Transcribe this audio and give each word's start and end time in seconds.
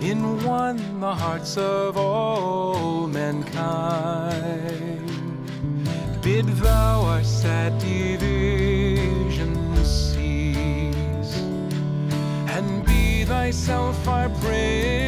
In 0.00 0.44
one, 0.44 1.00
the 1.00 1.14
hearts 1.14 1.56
of 1.56 1.96
all 1.96 3.06
mankind. 3.06 5.10
Bid 6.22 6.46
thou 6.46 7.02
our 7.02 7.24
sad 7.24 7.78
division 7.78 9.54
cease, 9.84 11.36
and 12.54 12.84
be 12.84 13.24
thyself 13.24 14.06
our 14.06 14.28
praise. 14.40 15.07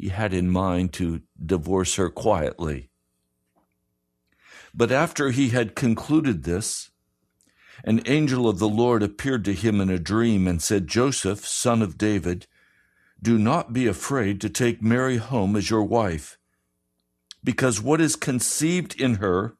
He 0.00 0.08
had 0.08 0.32
in 0.32 0.48
mind 0.48 0.94
to 0.94 1.20
divorce 1.44 1.96
her 1.96 2.08
quietly. 2.08 2.88
But 4.72 4.90
after 4.90 5.28
he 5.28 5.50
had 5.50 5.74
concluded 5.74 6.44
this, 6.44 6.90
an 7.84 8.00
angel 8.06 8.48
of 8.48 8.58
the 8.58 8.68
Lord 8.68 9.02
appeared 9.02 9.44
to 9.44 9.52
him 9.52 9.78
in 9.78 9.90
a 9.90 9.98
dream 9.98 10.48
and 10.48 10.62
said, 10.62 10.86
Joseph, 10.86 11.46
son 11.46 11.82
of 11.82 11.98
David, 11.98 12.46
do 13.20 13.36
not 13.36 13.74
be 13.74 13.86
afraid 13.86 14.40
to 14.40 14.48
take 14.48 14.80
Mary 14.80 15.18
home 15.18 15.54
as 15.54 15.68
your 15.68 15.84
wife, 15.84 16.38
because 17.44 17.82
what 17.82 18.00
is 18.00 18.16
conceived 18.16 18.98
in 18.98 19.16
her 19.16 19.54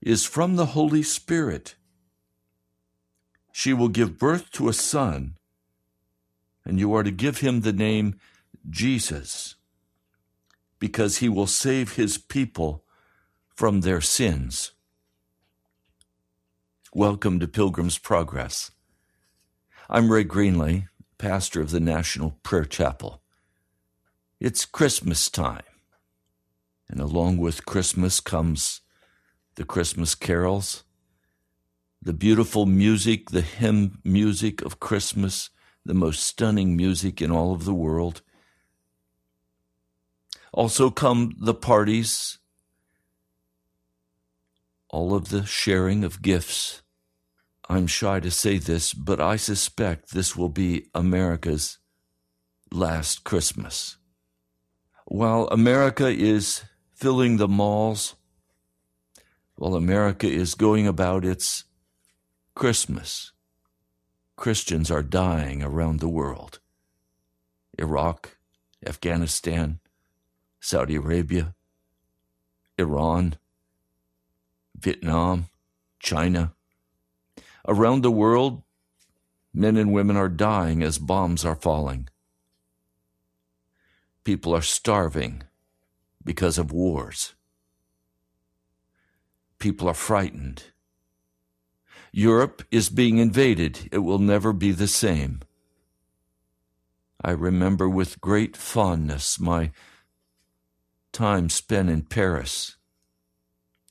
is 0.00 0.26
from 0.26 0.56
the 0.56 0.66
Holy 0.66 1.04
Spirit. 1.04 1.76
She 3.52 3.72
will 3.72 3.88
give 3.88 4.18
birth 4.18 4.50
to 4.52 4.68
a 4.68 4.72
son, 4.72 5.36
and 6.64 6.80
you 6.80 6.92
are 6.92 7.04
to 7.04 7.12
give 7.12 7.38
him 7.38 7.60
the 7.60 7.72
name 7.72 8.18
Jesus, 8.68 9.56
because 10.78 11.18
he 11.18 11.28
will 11.28 11.46
save 11.46 11.94
his 11.94 12.18
people 12.18 12.84
from 13.54 13.80
their 13.80 14.00
sins. 14.00 14.72
Welcome 16.94 17.40
to 17.40 17.48
Pilgrim's 17.48 17.98
Progress. 17.98 18.70
I'm 19.88 20.10
Ray 20.10 20.24
Greenley 20.24 20.88
pastor 21.18 21.60
of 21.60 21.72
the 21.72 21.80
National 21.80 22.38
Prayer 22.44 22.64
Chapel. 22.64 23.20
It's 24.40 24.64
Christmas 24.64 25.28
time, 25.28 25.64
and 26.88 27.00
along 27.00 27.38
with 27.38 27.66
Christmas 27.66 28.20
comes 28.20 28.82
the 29.56 29.64
Christmas 29.64 30.14
carols, 30.14 30.84
the 32.00 32.12
beautiful 32.12 32.66
music, 32.66 33.30
the 33.30 33.42
hymn 33.42 33.98
music 34.04 34.62
of 34.62 34.78
Christmas, 34.78 35.50
the 35.84 35.94
most 35.94 36.22
stunning 36.22 36.76
music 36.76 37.20
in 37.20 37.32
all 37.32 37.52
of 37.52 37.64
the 37.64 37.74
world. 37.74 38.22
Also 40.52 40.90
come 40.90 41.34
the 41.38 41.54
parties, 41.54 42.38
all 44.88 45.14
of 45.14 45.28
the 45.28 45.44
sharing 45.44 46.04
of 46.04 46.22
gifts 46.22 46.82
I'm 47.70 47.86
shy 47.86 48.18
to 48.20 48.30
say 48.30 48.56
this, 48.56 48.94
but 48.94 49.20
I 49.20 49.36
suspect 49.36 50.10
this 50.10 50.34
will 50.34 50.48
be 50.48 50.86
America's 50.94 51.78
last 52.72 53.24
Christmas. 53.24 53.98
While 55.04 55.48
America 55.48 56.08
is 56.08 56.62
filling 56.94 57.36
the 57.36 57.48
malls, 57.48 58.14
while 59.56 59.74
America 59.74 60.26
is 60.26 60.54
going 60.54 60.86
about 60.86 61.26
its 61.26 61.64
Christmas, 62.54 63.32
Christians 64.36 64.90
are 64.90 65.02
dying 65.02 65.62
around 65.62 66.00
the 66.00 66.08
world. 66.08 66.60
Iraq, 67.78 68.38
Afghanistan, 68.86 69.80
Saudi 70.60 70.96
Arabia, 70.96 71.54
Iran, 72.78 73.36
Vietnam, 74.76 75.48
China, 75.98 76.52
Around 77.68 78.00
the 78.00 78.10
world, 78.10 78.62
men 79.52 79.76
and 79.76 79.92
women 79.92 80.16
are 80.16 80.30
dying 80.30 80.82
as 80.82 80.98
bombs 80.98 81.44
are 81.44 81.54
falling. 81.54 82.08
People 84.24 84.54
are 84.54 84.62
starving 84.62 85.42
because 86.24 86.56
of 86.56 86.72
wars. 86.72 87.34
People 89.58 89.86
are 89.86 89.94
frightened. 89.94 90.64
Europe 92.10 92.62
is 92.70 92.88
being 92.88 93.18
invaded. 93.18 93.90
It 93.92 93.98
will 93.98 94.18
never 94.18 94.54
be 94.54 94.72
the 94.72 94.88
same. 94.88 95.40
I 97.22 97.32
remember 97.32 97.86
with 97.86 98.18
great 98.22 98.56
fondness 98.56 99.38
my 99.38 99.72
time 101.18 101.48
spent 101.48 101.90
in 101.90 102.02
Paris 102.02 102.76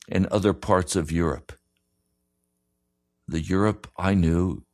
and 0.08 0.26
other 0.26 0.54
parts 0.54 0.96
of 0.96 1.12
Europe 1.12 1.52
the 3.28 3.42
Europe 3.42 3.86
I 3.98 4.14
knew 4.14 4.64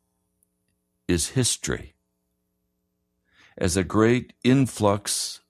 is 1.09 1.31
history. 1.31 1.95
As 3.59 3.77
a 3.77 3.83
great 3.83 4.33
influx 4.45 5.41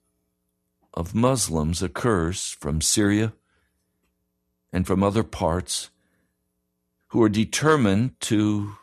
of 0.93 1.13
Muslims 1.13 1.83
occurs 1.83 2.57
from 2.59 2.81
Syria 2.81 3.33
and 4.73 4.87
from 4.87 5.03
other 5.03 5.23
parts 5.23 5.91
who 7.09 7.21
are 7.21 7.29
determined 7.29 8.19
to 8.21 8.77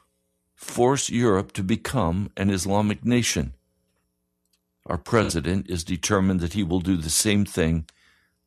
force 0.55 1.11
Europe 1.11 1.53
to 1.55 1.65
become 1.65 2.31
an 2.37 2.49
Islamic 2.49 3.05
nation. 3.05 3.55
Our 4.87 4.99
president 4.99 5.69
is 5.69 5.83
determined 5.83 6.39
that 6.41 6.53
he 6.53 6.63
will 6.63 6.81
do 6.81 6.97
the 6.97 7.11
same 7.11 7.45
thing 7.45 7.87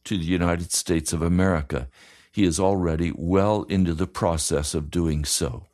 to 0.06 0.18
the 0.18 0.24
United 0.24 0.72
States 0.72 1.14
of 1.14 1.22
America 1.22 1.88
he 2.36 2.44
is 2.44 2.60
already 2.60 3.14
well 3.16 3.64
into 3.70 3.94
the 3.94 4.06
process 4.06 4.76
of 4.76 4.92
doing 4.92 5.24
so. 5.24 5.68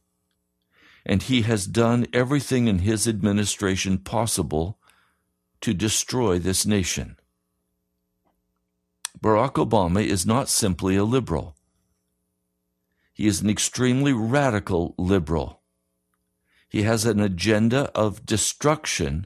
And 1.04 1.24
he 1.24 1.42
has 1.42 1.66
done 1.66 2.06
everything 2.14 2.68
in 2.68 2.80
his 2.80 3.08
administration 3.08 3.98
possible 3.98 4.78
to 5.62 5.74
destroy 5.74 6.38
this 6.38 6.64
nation. 6.64 7.18
Barack 9.20 9.54
Obama 9.54 10.06
is 10.06 10.24
not 10.24 10.50
simply 10.50 10.96
a 10.96 11.04
liberal. 11.04 11.56
He 13.12 13.26
is 13.26 13.42
an 13.42 13.50
extremely 13.50 14.14
radical 14.14 14.94
liberal. 15.00 15.64
He 16.70 16.84
has 16.84 17.06
an 17.06 17.20
agenda 17.20 17.90
of 17.96 18.24
destruction 18.24 19.26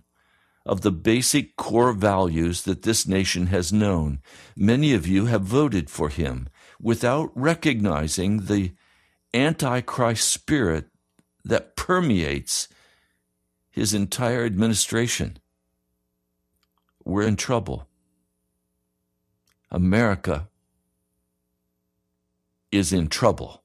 of 0.65 0.81
the 0.81 0.91
basic 0.91 1.55
core 1.55 1.93
values 1.93 2.63
that 2.63 2.81
this 2.81 3.07
nation 3.07 3.47
has 3.47 3.71
known. 3.71 4.19
Many 4.55 4.93
of 4.93 5.07
you 5.07 5.27
have 5.27 5.43
voted 5.43 5.89
for 5.89 6.09
him 6.09 6.49
without 6.81 7.31
recognizing 7.35 8.45
the 8.45 8.73
antichrist 9.33 10.27
spirit 10.27 10.87
that 11.43 11.75
permeates 11.75 12.67
his 13.69 13.93
entire 13.93 14.45
administration. 14.45 15.37
We're 17.03 17.27
in 17.27 17.35
trouble. 17.35 17.87
America 19.69 20.47
is 22.71 22.91
in 22.91 23.07
trouble. 23.07 23.63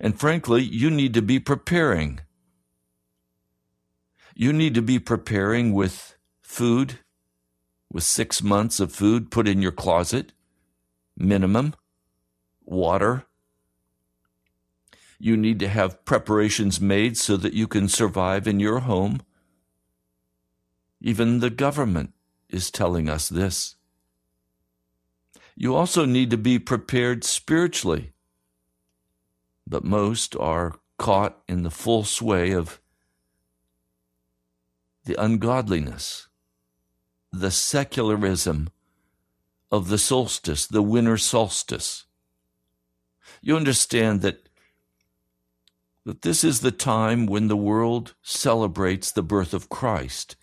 And 0.00 0.18
frankly, 0.18 0.62
you 0.62 0.90
need 0.90 1.12
to 1.14 1.22
be 1.22 1.38
preparing. 1.38 2.20
You 4.40 4.54
need 4.54 4.72
to 4.76 4.80
be 4.80 4.98
preparing 4.98 5.74
with 5.74 6.16
food, 6.40 7.00
with 7.92 8.04
six 8.04 8.42
months 8.42 8.80
of 8.80 8.90
food 8.90 9.30
put 9.30 9.46
in 9.46 9.60
your 9.60 9.70
closet 9.70 10.32
minimum, 11.14 11.74
water. 12.64 13.26
You 15.18 15.36
need 15.36 15.58
to 15.58 15.68
have 15.68 16.06
preparations 16.06 16.80
made 16.80 17.18
so 17.18 17.36
that 17.36 17.52
you 17.52 17.68
can 17.68 17.86
survive 17.86 18.48
in 18.48 18.60
your 18.60 18.78
home. 18.78 19.20
Even 21.02 21.40
the 21.40 21.50
government 21.50 22.14
is 22.48 22.70
telling 22.70 23.10
us 23.10 23.28
this. 23.28 23.74
You 25.54 25.76
also 25.76 26.06
need 26.06 26.30
to 26.30 26.38
be 26.38 26.58
prepared 26.58 27.24
spiritually. 27.24 28.14
But 29.66 29.84
most 29.84 30.34
are 30.34 30.76
caught 30.96 31.42
in 31.46 31.62
the 31.62 31.70
full 31.70 32.04
sway 32.04 32.52
of 32.52 32.80
the 35.10 35.20
ungodliness, 35.20 36.28
the 37.32 37.50
secularism 37.50 38.70
of 39.72 39.88
the 39.88 39.98
solstice, 39.98 40.68
the 40.68 40.82
winter 40.82 41.16
solstice. 41.16 42.06
You 43.42 43.56
understand 43.56 44.20
that, 44.22 44.48
that 46.04 46.22
this 46.22 46.44
is 46.44 46.60
the 46.60 46.70
time 46.70 47.26
when 47.26 47.48
the 47.48 47.56
world 47.56 48.14
celebrates 48.22 49.10
the 49.10 49.24
birth 49.24 49.52
of 49.52 49.68
Christ. 49.68 50.36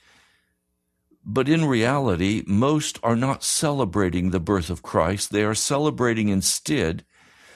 But 1.23 1.47
in 1.47 1.63
reality, 1.63 2.43
most 2.45 2.99
are 3.03 3.15
not 3.15 3.45
celebrating 3.45 4.31
the 4.31 4.41
birth 4.41 4.69
of 4.69 4.83
Christ. 4.83 5.31
They 5.31 5.45
are 5.45 5.55
celebrating 5.55 6.27
instead 6.27 7.05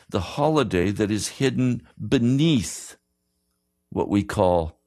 the 0.08 0.22
holiday 0.22 0.91
that 0.91 1.12
is 1.12 1.39
hidden 1.39 1.86
beneath 2.00 2.96
what 3.89 4.08
we 4.08 4.24
call 4.24 4.80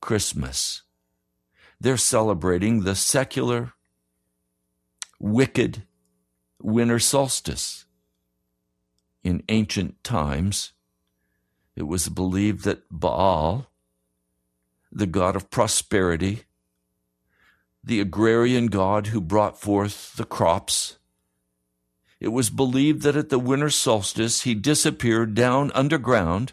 Christmas. 0.00 0.82
They're 1.80 1.96
celebrating 1.96 2.82
the 2.82 2.94
secular, 2.94 3.72
wicked, 5.18 5.84
winter 6.60 6.98
solstice. 6.98 7.86
In 9.24 9.42
ancient 9.48 10.02
times, 10.04 10.72
it 11.74 11.84
was 11.84 12.08
believed 12.10 12.64
that 12.64 12.82
Baal, 12.90 13.70
the 14.92 15.06
god 15.06 15.36
of 15.36 15.50
prosperity, 15.50 16.44
the 17.82 18.00
agrarian 18.00 18.66
god 18.66 19.08
who 19.08 19.20
brought 19.20 19.58
forth 19.58 20.14
the 20.16 20.24
crops, 20.24 20.98
it 22.18 22.28
was 22.28 22.50
believed 22.50 23.02
that 23.02 23.16
at 23.16 23.30
the 23.30 23.38
winter 23.38 23.70
solstice 23.70 24.42
he 24.42 24.54
disappeared 24.54 25.34
down 25.34 25.72
underground 25.74 26.52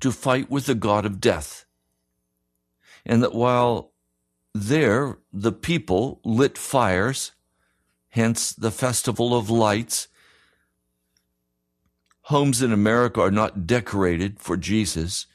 to 0.00 0.12
fight 0.12 0.50
with 0.50 0.66
the 0.66 0.74
god 0.74 1.06
of 1.06 1.20
death. 1.20 1.64
And 3.06 3.22
that 3.22 3.34
while 3.34 3.92
there 4.54 5.18
the 5.32 5.52
people 5.52 6.20
lit 6.24 6.56
fires, 6.56 7.32
hence 8.10 8.52
the 8.52 8.70
festival 8.70 9.36
of 9.36 9.50
lights, 9.50 10.08
homes 12.22 12.62
in 12.62 12.72
America 12.72 13.20
are 13.20 13.30
not 13.30 13.66
decorated 13.66 14.40
for 14.40 14.56
Jesus. 14.56 15.26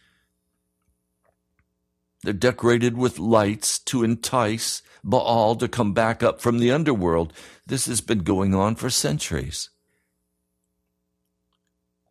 They're 2.24 2.34
decorated 2.34 2.98
with 2.98 3.20
lights 3.20 3.80
to 3.80 4.04
entice 4.04 4.82
Baal 5.04 5.56
to 5.56 5.68
come 5.68 5.94
back 5.94 6.24
up 6.24 6.42
from 6.42 6.60
the 6.60 6.72
underworld. 6.72 7.34
This 7.66 7.86
has 7.86 8.02
been 8.02 8.20
going 8.20 8.54
on 8.54 8.76
for 8.76 8.90
centuries. 8.90 9.70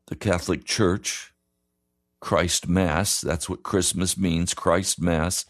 The 0.07 0.17
Catholic 0.17 0.65
Church, 0.65 1.35
Christ 2.20 2.68
Mass, 2.68 3.20
that's 3.20 3.48
what 3.48 3.62
Christmas 3.62 4.16
means, 4.16 4.54
Christ 4.54 5.00
Mass. 5.00 5.44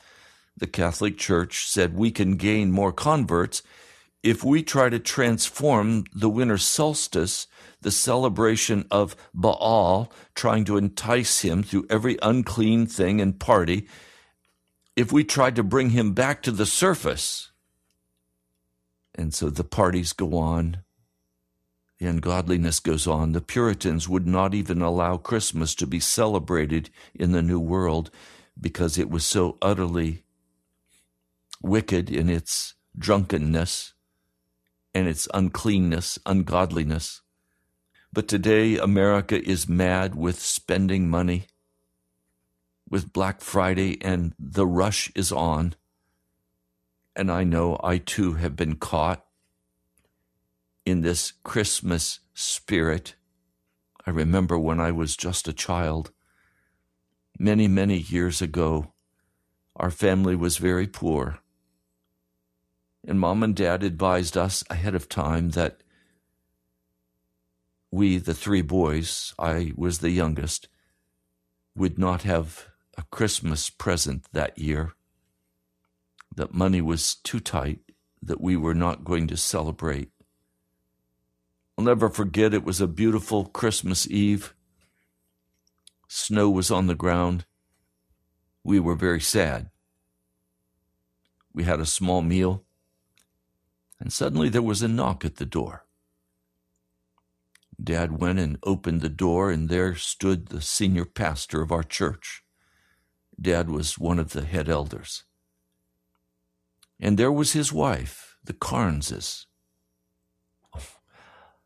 The 0.57 0.67
Catholic 0.67 1.17
Church 1.17 1.67
said 1.69 1.95
we 1.95 2.11
can 2.11 2.37
gain 2.37 2.71
more 2.71 2.93
converts 2.93 3.63
if 4.23 4.43
we 4.43 4.63
try 4.63 4.89
to 4.89 4.99
transform 4.99 6.05
the 6.13 6.29
winter 6.29 6.59
solstice, 6.59 7.47
the 7.81 7.91
celebration 7.91 8.85
of 8.91 9.17
Baal, 9.33 10.13
trying 10.35 10.65
to 10.65 10.77
entice 10.77 11.43
him 11.43 11.63
through 11.63 11.87
every 11.89 12.19
unclean 12.23 12.87
thing 12.87 13.21
and 13.21 13.39
party, 13.39 13.87
if 14.97 15.13
we 15.13 15.23
tried 15.23 15.55
to 15.57 15.63
bring 15.63 15.91
him 15.91 16.13
back 16.13 16.43
to 16.43 16.51
the 16.51 16.67
surface. 16.67 17.53
And 19.15 19.33
so 19.33 19.49
the 19.51 19.65
parties 19.65 20.13
go 20.13 20.37
on, 20.37 20.79
ungodliness 22.07 22.81
goes 22.81 23.07
on. 23.07 23.33
The 23.33 23.41
Puritans 23.41 24.09
would 24.09 24.27
not 24.27 24.55
even 24.55 24.83
allow 24.83 25.17
Christmas 25.17 25.75
to 25.77 25.87
be 25.87 26.01
celebrated 26.01 26.91
in 27.15 27.33
the 27.33 27.43
New 27.43 27.59
World 27.59 28.11
because 28.61 28.99
it 28.99 29.11
was 29.11 29.25
so 29.25 29.59
utterly 29.61 30.25
wicked 31.61 32.11
in 32.11 32.29
its 32.29 32.75
drunkenness 32.97 33.95
and 34.95 35.09
its 35.09 35.29
uncleanness, 35.35 36.19
ungodliness. 36.25 37.23
But 38.13 38.29
today, 38.29 38.79
America 38.79 39.43
is 39.43 39.69
mad 39.69 40.15
with 40.15 40.41
spending 40.41 41.09
money 41.09 41.47
with 42.89 43.13
Black 43.13 43.41
Friday 43.41 43.99
and 44.03 44.35
the 44.39 44.67
rush 44.67 45.13
is 45.15 45.31
on. 45.31 45.75
And 47.15 47.31
I 47.31 47.45
know 47.45 47.79
I 47.83 47.99
too 47.99 48.35
have 48.35 48.57
been 48.57 48.77
caught 48.77 49.25
in 50.89 51.03
this 51.03 51.33
Christmas 51.45 52.21
spirit. 52.33 53.15
I 54.07 54.11
remember 54.11 54.59
when 54.59 54.81
I 54.81 54.91
was 54.91 55.17
just 55.17 55.47
a 55.47 55.53
child, 55.53 56.13
many, 57.39 57.69
many 57.69 57.99
years 57.99 58.41
ago, 58.41 58.93
our 59.77 59.91
family 59.91 60.35
was 60.35 60.57
very 60.57 60.87
poor. 60.87 61.41
And 63.07 63.21
mom 63.21 63.43
and 63.43 63.55
dad 63.55 63.83
advised 63.83 64.37
us 64.37 64.65
ahead 64.71 64.95
of 64.95 65.09
time 65.09 65.51
that 65.51 65.83
we, 67.91 68.17
the 68.19 68.35
three 68.35 68.63
boys, 68.63 69.35
I 69.39 69.73
was 69.77 69.99
the 69.99 70.11
youngest, 70.11 70.69
would 71.77 71.99
not 71.99 72.23
have 72.23 72.67
a 72.97 73.03
Christmas 73.11 73.71
present 73.71 74.25
that 74.33 74.59
year, 74.59 74.95
that 76.35 76.55
money 76.55 76.81
was 76.81 77.15
too 77.15 77.41
tight, 77.41 77.81
that 78.23 78.41
we 78.41 78.57
were 78.57 78.75
not 78.75 79.05
going 79.05 79.27
to 79.29 79.37
celebrate. 79.37 80.11
I'll 81.79 81.85
never 81.85 82.09
forget 82.11 82.55
it 82.55 82.65
was 82.65 82.81
a 82.81 82.89
beautiful 82.89 83.45
Christmas 83.45 84.11
Eve. 84.11 84.53
Snow 86.09 86.51
was 86.51 86.73
on 86.73 86.89
the 86.89 86.97
ground. 86.97 87.45
We 88.65 88.81
were 88.81 88.97
very 88.97 89.21
sad. 89.21 89.71
We 91.55 91.63
had 91.63 91.79
a 91.79 91.87
small 91.87 92.21
meal, 92.21 92.65
and 94.01 94.13
suddenly 94.13 94.49
there 94.49 94.61
was 94.61 94.83
a 94.83 94.89
knock 94.89 95.25
at 95.25 95.37
the 95.37 95.47
door. 95.47 95.87
Dad 97.81 98.21
went 98.21 98.41
and 98.41 98.59
opened 98.65 99.01
the 99.01 99.09
door, 99.09 99.53
and 99.53 99.69
there 99.69 99.95
stood 99.95 100.47
the 100.47 100.61
senior 100.61 101.05
pastor 101.05 101.63
of 101.63 101.71
our 101.71 101.85
church. 101.85 102.43
Dad 103.41 103.71
was 103.71 103.97
one 103.97 104.19
of 104.19 104.33
the 104.33 104.45
head 104.45 104.69
elders. 104.69 105.23
And 106.99 107.17
there 107.17 107.31
was 107.31 107.53
his 107.53 107.73
wife, 107.73 108.37
the 108.43 108.53
Carneses, 108.53 109.47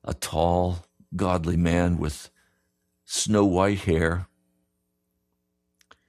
a 0.05 0.15
tall, 0.15 0.87
godly 1.15 1.57
man 1.57 1.99
with 1.99 2.31
snow 3.05 3.45
white 3.45 3.81
hair. 3.81 4.27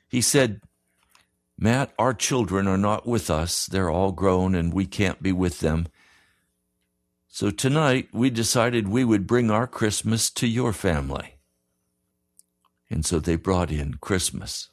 He 0.08 0.22
said, 0.22 0.62
Matt, 1.58 1.94
our 1.98 2.14
children 2.14 2.68
are 2.68 2.78
not 2.78 3.08
with 3.08 3.30
us. 3.30 3.66
They're 3.66 3.90
all 3.90 4.12
grown 4.12 4.56
and 4.56 4.74
we 4.74 4.86
can't 4.86 5.22
be 5.22 5.32
with 5.32 5.60
them. 5.60 5.88
So 7.28 7.50
tonight 7.50 8.10
we 8.14 8.30
decided 8.30 8.88
we 8.88 9.04
would 9.04 9.26
bring 9.26 9.50
our 9.50 9.68
Christmas 9.68 10.30
to 10.32 10.48
your 10.48 10.72
family. 10.72 11.36
And 12.90 13.06
so 13.06 13.20
they 13.20 13.36
brought 13.36 13.72
in 13.72 13.96
Christmas 13.96 14.70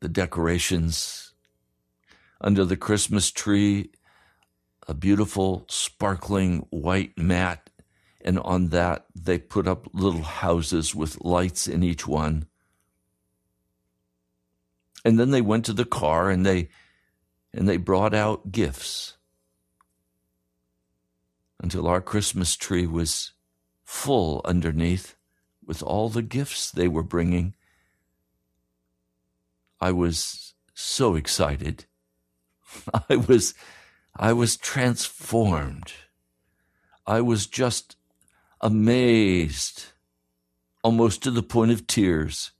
the 0.00 0.08
decorations 0.08 1.32
under 2.40 2.64
the 2.64 2.76
Christmas 2.76 3.32
tree, 3.32 3.90
a 4.86 4.94
beautiful 4.94 5.64
sparkling 5.68 6.66
white 6.70 7.18
mat, 7.18 7.67
and 8.28 8.38
on 8.40 8.68
that 8.68 9.06
they 9.14 9.38
put 9.38 9.66
up 9.66 9.88
little 9.94 10.20
houses 10.20 10.94
with 10.94 11.24
lights 11.24 11.66
in 11.66 11.82
each 11.82 12.06
one. 12.06 12.46
And 15.02 15.18
then 15.18 15.30
they 15.30 15.40
went 15.40 15.64
to 15.64 15.72
the 15.72 15.86
car 15.86 16.28
and 16.28 16.44
they 16.44 16.68
and 17.54 17.66
they 17.66 17.78
brought 17.78 18.12
out 18.12 18.52
gifts 18.52 19.16
until 21.58 21.86
our 21.86 22.02
Christmas 22.02 22.54
tree 22.54 22.86
was 22.86 23.32
full 23.82 24.42
underneath 24.44 25.16
with 25.64 25.82
all 25.82 26.10
the 26.10 26.20
gifts 26.20 26.70
they 26.70 26.86
were 26.86 27.02
bringing. 27.02 27.54
I 29.80 29.92
was 29.92 30.52
so 30.74 31.14
excited. 31.14 31.86
I 33.08 33.16
was, 33.16 33.54
I 34.14 34.34
was 34.34 34.58
transformed. 34.58 35.94
I 37.06 37.22
was 37.22 37.46
just 37.46 37.96
amazed, 38.60 39.86
almost 40.82 41.22
to 41.22 41.30
the 41.30 41.42
point 41.42 41.70
of 41.70 41.86
tears. 41.86 42.52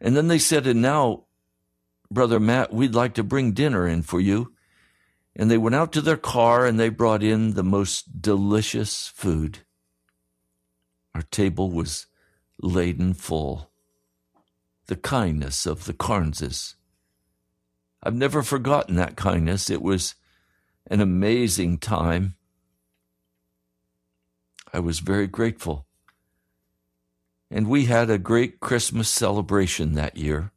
And 0.00 0.16
then 0.16 0.28
they 0.28 0.38
said, 0.38 0.66
and 0.66 0.82
now, 0.82 1.24
Brother 2.10 2.38
Matt, 2.38 2.72
we'd 2.72 2.94
like 2.94 3.14
to 3.14 3.24
bring 3.24 3.52
dinner 3.52 3.86
in 3.88 4.02
for 4.02 4.20
you. 4.20 4.52
And 5.36 5.50
they 5.50 5.58
went 5.58 5.74
out 5.74 5.92
to 5.92 6.00
their 6.00 6.16
car 6.16 6.64
and 6.66 6.78
they 6.78 6.88
brought 6.90 7.22
in 7.22 7.54
the 7.54 7.64
most 7.64 8.22
delicious 8.22 9.08
food. 9.08 9.60
Our 11.14 11.22
table 11.22 11.70
was 11.70 12.06
laden 12.60 13.14
full 13.14 13.70
the 14.86 14.96
kindness 14.96 15.66
of 15.66 15.86
the 15.86 15.94
Carneses. 15.94 16.74
I've 18.02 18.14
never 18.14 18.42
forgotten 18.42 18.96
that 18.96 19.16
kindness. 19.16 19.70
It 19.70 19.80
was 19.80 20.14
an 20.86 21.00
amazing 21.00 21.78
time. 21.78 22.34
I 24.74 24.80
was 24.80 24.98
very 24.98 25.28
grateful. 25.28 25.86
And 27.48 27.68
we 27.68 27.84
had 27.84 28.10
a 28.10 28.18
great 28.18 28.58
Christmas 28.58 29.08
celebration 29.08 29.94
that 29.94 30.16
year. 30.16 30.50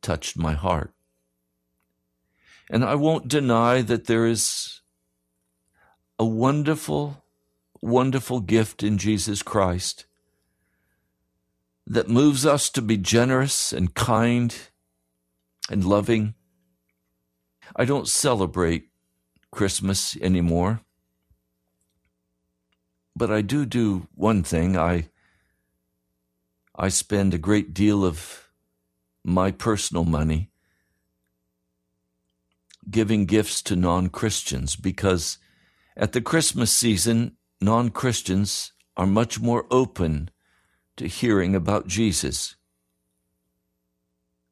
Touched 0.00 0.38
my 0.38 0.54
heart. 0.54 0.94
And 2.70 2.82
I 2.82 2.94
won't 2.94 3.28
deny 3.28 3.82
that 3.82 4.06
there 4.06 4.24
is 4.24 4.80
a 6.18 6.24
wonderful, 6.24 7.22
wonderful 7.82 8.40
gift 8.40 8.82
in 8.82 8.96
Jesus 8.96 9.42
Christ 9.42 10.06
that 11.86 12.08
moves 12.08 12.46
us 12.46 12.70
to 12.70 12.80
be 12.80 12.96
generous 12.96 13.74
and 13.74 13.92
kind 13.92 14.56
and 15.68 15.84
loving. 15.84 16.34
I 17.76 17.84
don't 17.84 18.08
celebrate 18.08 18.88
Christmas 19.50 20.16
anymore. 20.16 20.80
But 23.14 23.30
I 23.30 23.42
do 23.42 23.66
do 23.66 24.08
one 24.14 24.42
thing. 24.42 24.76
I 24.76 25.08
I 26.74 26.88
spend 26.88 27.34
a 27.34 27.38
great 27.38 27.74
deal 27.74 28.04
of 28.04 28.48
my 29.24 29.50
personal 29.50 30.04
money 30.04 30.50
giving 32.90 33.26
gifts 33.26 33.62
to 33.62 33.76
non-Christians 33.76 34.74
because 34.76 35.38
At 35.96 36.12
the 36.12 36.22
Christmas 36.22 36.72
season, 36.72 37.36
non 37.60 37.90
Christians 37.90 38.72
are 38.96 39.06
much 39.06 39.38
more 39.40 39.66
open 39.70 40.30
to 40.96 41.06
hearing 41.06 41.54
about 41.54 41.86
Jesus. 41.86 42.56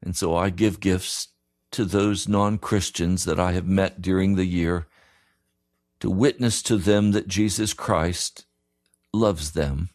And 0.03 0.17
so 0.17 0.37
I 0.37 0.51
give 0.51 0.81
gifts 0.81 1.29
to 1.73 1.85
those 1.85 2.29
non 2.29 2.59
Christians 2.59 3.25
that 3.25 3.41
I 3.41 3.53
have 3.53 3.67
met 3.67 4.03
during 4.03 4.35
the 4.35 4.47
year 4.47 4.87
to 6.01 6.11
witness 6.11 6.63
to 6.63 6.77
them 6.77 7.13
that 7.13 7.29
Jesus 7.29 7.73
Christ 7.73 8.47
loves 9.13 9.53
them, 9.53 9.91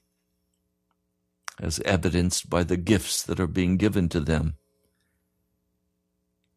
as 1.59 1.79
evidenced 1.81 2.49
by 2.49 2.63
the 2.63 2.77
gifts 2.77 3.23
that 3.23 3.39
are 3.39 3.47
being 3.47 3.77
given 3.77 4.09
to 4.09 4.19
them. 4.19 4.55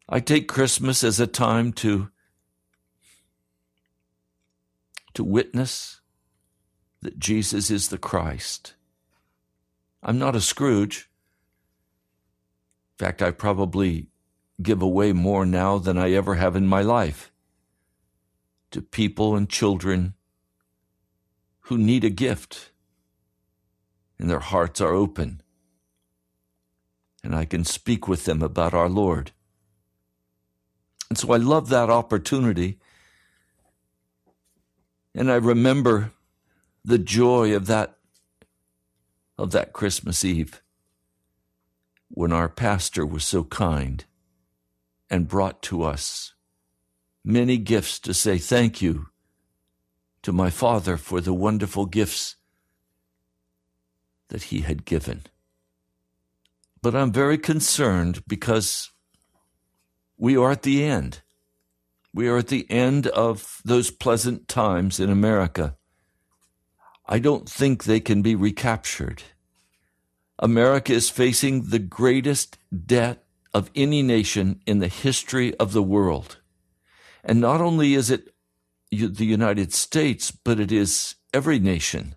I 0.07 0.19
take 0.19 0.47
Christmas 0.47 1.03
as 1.03 1.19
a 1.19 1.27
time 1.27 1.71
to, 1.73 2.09
to 5.13 5.23
witness 5.23 6.01
that 7.01 7.19
Jesus 7.19 7.69
is 7.69 7.89
the 7.89 7.97
Christ. 7.97 8.73
I'm 10.01 10.17
not 10.17 10.35
a 10.35 10.41
Scrooge. 10.41 11.09
In 12.99 13.05
fact, 13.05 13.21
I 13.21 13.31
probably 13.31 14.07
give 14.61 14.81
away 14.81 15.13
more 15.13 15.45
now 15.45 15.77
than 15.77 15.97
I 15.97 16.11
ever 16.11 16.35
have 16.35 16.55
in 16.55 16.67
my 16.67 16.81
life 16.81 17.31
to 18.71 18.81
people 18.81 19.35
and 19.35 19.49
children 19.49 20.15
who 21.69 21.77
need 21.77 22.03
a 22.03 22.09
gift 22.09 22.71
and 24.17 24.27
their 24.27 24.39
hearts 24.39 24.81
are 24.81 24.95
open. 24.95 25.39
And 27.23 27.35
I 27.35 27.45
can 27.45 27.63
speak 27.63 28.07
with 28.07 28.25
them 28.25 28.41
about 28.41 28.73
our 28.73 28.89
Lord. 28.89 29.33
And 31.09 31.17
so 31.17 31.31
I 31.31 31.37
love 31.37 31.69
that 31.69 31.91
opportunity. 31.91 32.79
And 35.13 35.31
I 35.31 35.35
remember 35.35 36.11
the 36.83 36.97
joy 36.97 37.55
of 37.55 37.67
that 37.67 37.97
of 39.37 39.51
that 39.51 39.71
Christmas 39.71 40.25
Eve 40.25 40.63
when 42.07 42.33
our 42.33 42.49
pastor 42.49 43.05
was 43.05 43.23
so 43.23 43.43
kind 43.43 44.05
and 45.07 45.27
brought 45.27 45.61
to 45.61 45.83
us 45.83 46.33
many 47.23 47.57
gifts 47.57 47.99
to 47.99 48.13
say 48.13 48.39
thank 48.39 48.81
you 48.81 49.09
to 50.23 50.31
my 50.31 50.49
Father 50.49 50.97
for 50.97 51.21
the 51.21 51.33
wonderful 51.33 51.85
gifts 51.85 52.35
that 54.29 54.43
He 54.43 54.61
had 54.61 54.85
given. 54.85 55.23
But 56.81 56.95
I'm 56.95 57.11
very 57.11 57.37
concerned 57.37 58.23
because 58.27 58.91
we 60.17 60.37
are 60.37 60.51
at 60.51 60.63
the 60.63 60.83
end. 60.83 61.21
We 62.13 62.27
are 62.27 62.37
at 62.37 62.47
the 62.47 62.69
end 62.69 63.07
of 63.07 63.61
those 63.63 63.91
pleasant 63.91 64.47
times 64.47 64.99
in 64.99 65.09
America. 65.09 65.75
I 67.05 67.19
don't 67.19 67.49
think 67.49 67.83
they 67.83 67.99
can 67.99 68.21
be 68.21 68.35
recaptured. 68.35 69.23
America 70.37 70.93
is 70.93 71.09
facing 71.09 71.63
the 71.69 71.79
greatest 71.79 72.57
debt 72.85 73.23
of 73.53 73.71
any 73.75 74.01
nation 74.01 74.61
in 74.65 74.79
the 74.79 74.87
history 74.87 75.55
of 75.55 75.73
the 75.73 75.83
world. 75.83 76.37
And 77.23 77.41
not 77.41 77.61
only 77.61 77.93
is 77.93 78.09
it 78.09 78.33
the 78.91 79.25
United 79.25 79.73
States, 79.73 80.31
but 80.31 80.59
it 80.59 80.71
is 80.71 81.15
every 81.33 81.59
nation. 81.59 82.15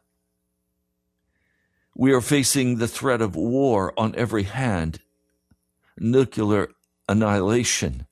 We 1.95 2.13
are 2.13 2.23
facing 2.23 2.79
the 2.79 2.89
threat 2.89 3.21
of 3.21 3.37
war 3.37 3.93
on 3.99 4.15
every 4.15 4.45
hand, 4.45 5.01
nuclear 5.99 6.69
annihilation. 7.09 8.07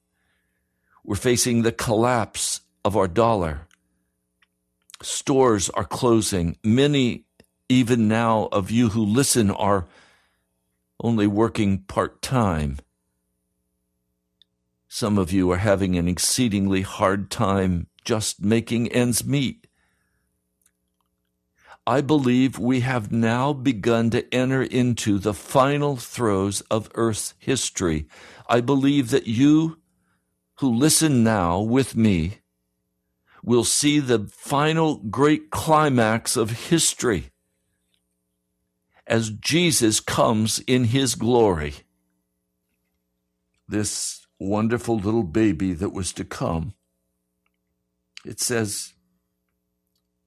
We're 1.03 1.17
facing 1.17 1.63
the 1.63 1.73
collapse 1.73 2.61
of 2.85 2.97
our 2.97 3.09
dollar. 3.09 3.67
Stores 5.03 5.71
are 5.71 5.85
closing. 5.85 6.59
Many, 6.63 7.25
even 7.71 8.07
now, 8.07 8.49
of 8.53 8.71
you 8.71 8.91
who 8.91 9.05
listen 9.05 9.51
are 9.51 9.87
only 11.03 11.27
working 11.27 11.79
part 11.79 12.21
time. 12.21 12.79
Some 14.89 15.17
of 15.17 15.33
you 15.33 15.51
are 15.53 15.57
having 15.57 15.97
an 15.97 16.07
exceedingly 16.07 16.83
hard 16.83 17.31
time 17.31 17.87
just 18.05 18.43
making 18.43 18.89
ends 18.89 19.25
meet. 19.25 19.67
I 21.87 22.01
believe 22.01 22.59
we 22.59 22.81
have 22.81 23.11
now 23.11 23.53
begun 23.53 24.11
to 24.11 24.33
enter 24.35 24.63
into 24.63 25.19
the 25.19 25.35
final 25.35 25.97
throes 25.97 26.61
of 26.71 26.91
Earth's 26.95 27.35
history. 27.39 28.07
I 28.49 28.61
believe 28.61 29.11
that 29.11 29.27
you 29.27 29.79
who 30.57 30.73
listen 30.73 31.25
now 31.25 31.61
with 31.61 31.97
me 31.97 32.39
will 33.43 33.65
see 33.65 33.99
the 33.99 34.29
final 34.31 34.97
great 34.97 35.51
climax 35.51 36.37
of 36.37 36.69
history 36.69 37.31
as 39.07 39.31
Jesus 39.31 39.99
comes 39.99 40.61
in 40.61 40.85
his 40.85 41.15
glory. 41.15 41.75
This 43.67 44.27
wonderful 44.39 44.99
little 44.99 45.25
baby 45.25 45.73
that 45.73 45.93
was 45.93 46.13
to 46.13 46.25
come. 46.25 46.75
It 48.25 48.41
says, 48.41 48.93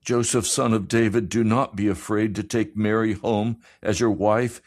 Joseph, 0.03 0.45
son 0.45 0.73
of 0.73 0.88
David, 0.88 1.29
do 1.29 1.43
not 1.43 1.75
be 1.75 1.88
afraid 1.88 2.36
to 2.36 2.43
take 2.43 2.75
Mary 2.75 3.13
home 3.13 3.62
as 3.82 3.99
your 3.99 4.12
wife, 4.12 4.62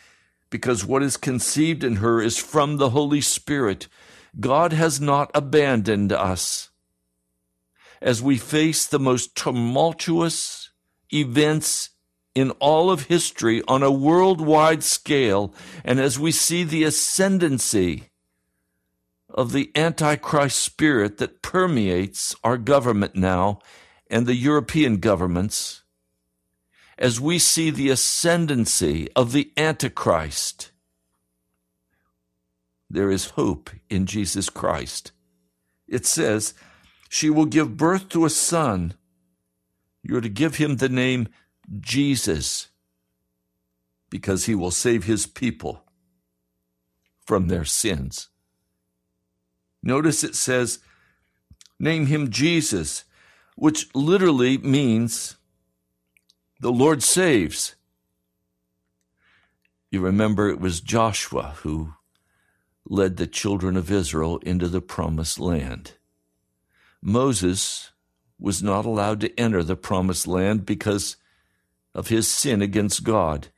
because 0.49 0.85
what 0.85 1.03
is 1.03 1.17
conceived 1.17 1.85
in 1.85 1.97
her 1.97 2.23
is 2.23 2.39
from 2.39 2.77
the 2.77 2.91
Holy 2.91 3.21
Spirit. 3.21 3.89
God 4.39 4.73
has 4.73 5.01
not 5.01 5.31
abandoned 5.35 6.12
us. 6.12 6.71
As 8.01 8.23
we 8.23 8.39
face 8.39 8.87
the 8.87 8.99
most 8.99 9.35
tumultuous 9.35 10.71
events 11.12 11.91
in 12.35 12.51
all 12.53 12.91
of 12.91 13.05
history 13.05 13.62
on 13.67 13.83
a 13.83 13.91
worldwide 13.91 14.83
scale, 14.83 15.53
and 15.85 15.99
as 15.99 16.19
we 16.19 16.31
see 16.31 16.65
the 16.65 16.85
ascendancy 16.85 18.11
of 19.37 19.53
the 19.53 19.70
Antichrist 19.77 20.57
spirit 20.57 21.18
that 21.18 21.42
permeates 21.42 22.35
our 22.42 22.57
government 22.57 23.14
now 23.14 23.61
and 24.09 24.27
the 24.27 24.35
European 24.35 24.96
governments, 24.96 25.83
as 26.99 27.20
we 27.20 27.38
see 27.38 27.70
the 27.70 27.90
ascendancy 27.90 29.09
of 29.14 29.33
the 29.33 29.53
Antichrist, 29.57 30.70
there 32.88 33.11
is 33.11 33.31
hope 33.31 33.68
in 33.90 34.07
Jesus 34.07 34.49
Christ. 34.49 35.12
It 35.87 36.07
says, 36.07 36.55
She 37.09 37.29
will 37.29 37.44
give 37.44 37.77
birth 37.77 38.09
to 38.11 38.25
a 38.25 38.31
son. 38.31 38.94
You're 40.03 40.20
to 40.20 40.29
give 40.29 40.57
him 40.57 40.77
the 40.77 40.88
name 40.88 41.29
Jesus 41.81 42.68
because 44.09 44.46
he 44.46 44.55
will 44.55 44.70
save 44.70 45.05
his 45.05 45.27
people 45.27 45.83
from 47.27 47.49
their 47.49 47.64
sins. 47.64 48.29
Notice 49.87 50.25
it 50.25 50.35
says, 50.35 50.81
name 51.79 52.07
him 52.07 52.29
Jesus, 52.33 53.05
which 53.55 53.87
literally 53.94 54.59
means 54.59 55.37
the 56.59 56.72
Lord 56.72 57.05
saves. 57.05 57.77
You 59.92 60.01
remember 60.01 60.49
it 60.49 60.59
was 60.59 60.81
Joshua 60.81 61.55
who 61.59 61.94
led 62.85 63.16
the 63.16 63.29
children 63.29 63.77
of 63.77 63.88
Israel 63.88 64.38
into 64.38 64.66
the 64.66 64.81
promised 64.81 65.38
land. 65.38 65.92
Moses 67.01 67.92
was 68.40 68.64
not 68.64 68.87
allowed 68.87 69.20
to 69.20 69.38
enter 69.38 69.62
the 69.62 69.77
promised 69.77 70.27
land 70.27 70.66
because 70.66 71.16
of 71.94 72.09
his 72.09 72.27
sin 72.27 72.61
against 72.61 73.05
God 73.05 73.51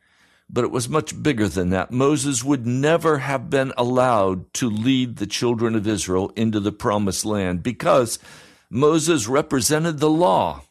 but 0.51 0.65
it 0.65 0.71
was 0.71 0.89
much 0.89 1.23
bigger 1.23 1.49
than 1.49 1.71
that. 1.71 1.91
Moses 1.91 2.43
would 2.43 2.67
never 2.67 3.19
have 3.19 3.51
been 3.51 3.73
allowed 3.77 4.53
to 4.55 4.71
lead 4.71 5.17
the 5.17 5.27
children 5.27 5.75
of 5.75 5.87
Israel 5.87 6.33
into 6.37 6.59
the 6.59 6.73
promised 6.73 7.25
land 7.25 7.63
because 7.63 8.19
Moses 8.71 9.29
represented 9.29 9.99
the 9.99 10.11
law. 10.11 10.63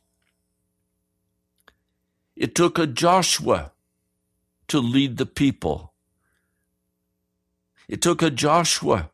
It 2.35 2.55
took 2.55 2.79
a 2.79 2.87
Joshua 2.87 3.71
to 4.67 4.79
lead 4.79 5.17
the 5.17 5.25
people. 5.25 5.93
It 7.87 8.01
took 8.01 8.21
a 8.21 8.29
Joshua 8.29 9.11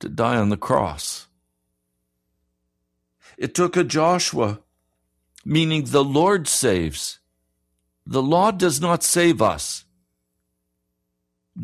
to 0.00 0.08
die 0.08 0.36
on 0.36 0.48
the 0.48 0.56
cross. 0.56 1.26
It 3.38 3.54
took 3.54 3.76
a 3.76 3.84
Joshua, 3.84 4.60
meaning 5.44 5.84
the 5.84 6.04
Lord 6.04 6.48
saves 6.48 7.20
the 8.06 8.22
law 8.22 8.52
does 8.52 8.80
not 8.80 9.02
save 9.02 9.42
us. 9.42 9.84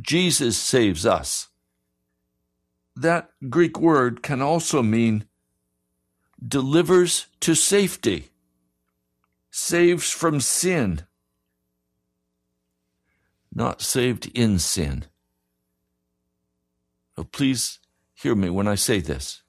Jesus 0.00 0.57
saves 0.57 1.07
us. 1.07 1.48
That 2.96 3.31
Greek 3.48 3.78
word 3.78 4.22
can 4.22 4.42
also 4.42 4.83
mean 4.83 5.26
delivers 6.46 7.26
to 7.40 7.55
safety, 7.55 8.31
saves 9.50 10.11
from 10.11 10.40
sin, 10.40 11.07
not 13.55 13.81
saved 13.81 14.31
in 14.35 14.59
sin. 14.59 15.05
Oh, 17.16 17.24
please 17.24 17.78
hear 18.14 18.35
me 18.35 18.50
when 18.50 18.66
I 18.66 18.74
say 18.74 19.00
this. 19.00 19.42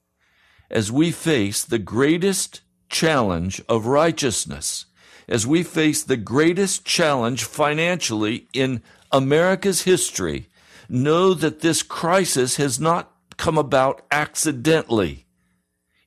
As 0.69 0.91
we 0.91 1.12
face 1.12 1.63
the 1.63 1.79
greatest 1.79 2.62
challenge 2.89 3.62
of 3.67 3.88
righteousness, 3.88 4.86
as 5.28 5.48
we 5.48 5.64
face 5.64 6.04
the 6.04 6.18
greatest 6.18 6.86
challenge 6.86 7.44
financially 7.44 8.48
in 8.54 8.82
America's 9.12 9.84
history, 9.84 10.50
know 10.90 11.34
that 11.34 11.62
this 11.62 11.84
crisis 11.84 12.58
has 12.58 12.80
not 12.80 13.12
come 13.38 13.58
about 13.58 14.06
accidentally. 14.12 15.26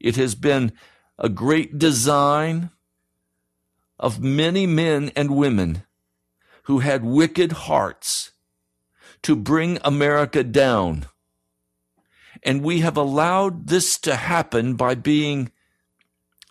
It 0.00 0.16
has 0.16 0.34
been 0.34 0.72
a 1.18 1.28
great 1.28 1.78
design 1.78 2.70
of 3.98 4.22
many 4.22 4.66
men 4.66 5.10
and 5.16 5.36
women 5.36 5.82
who 6.64 6.80
had 6.80 7.04
wicked 7.04 7.52
hearts 7.52 8.32
to 9.22 9.34
bring 9.34 9.78
America 9.82 10.44
down. 10.44 11.06
And 12.42 12.62
we 12.62 12.80
have 12.80 12.96
allowed 12.96 13.68
this 13.68 13.98
to 14.00 14.16
happen 14.16 14.74
by 14.74 14.94
being 14.94 15.50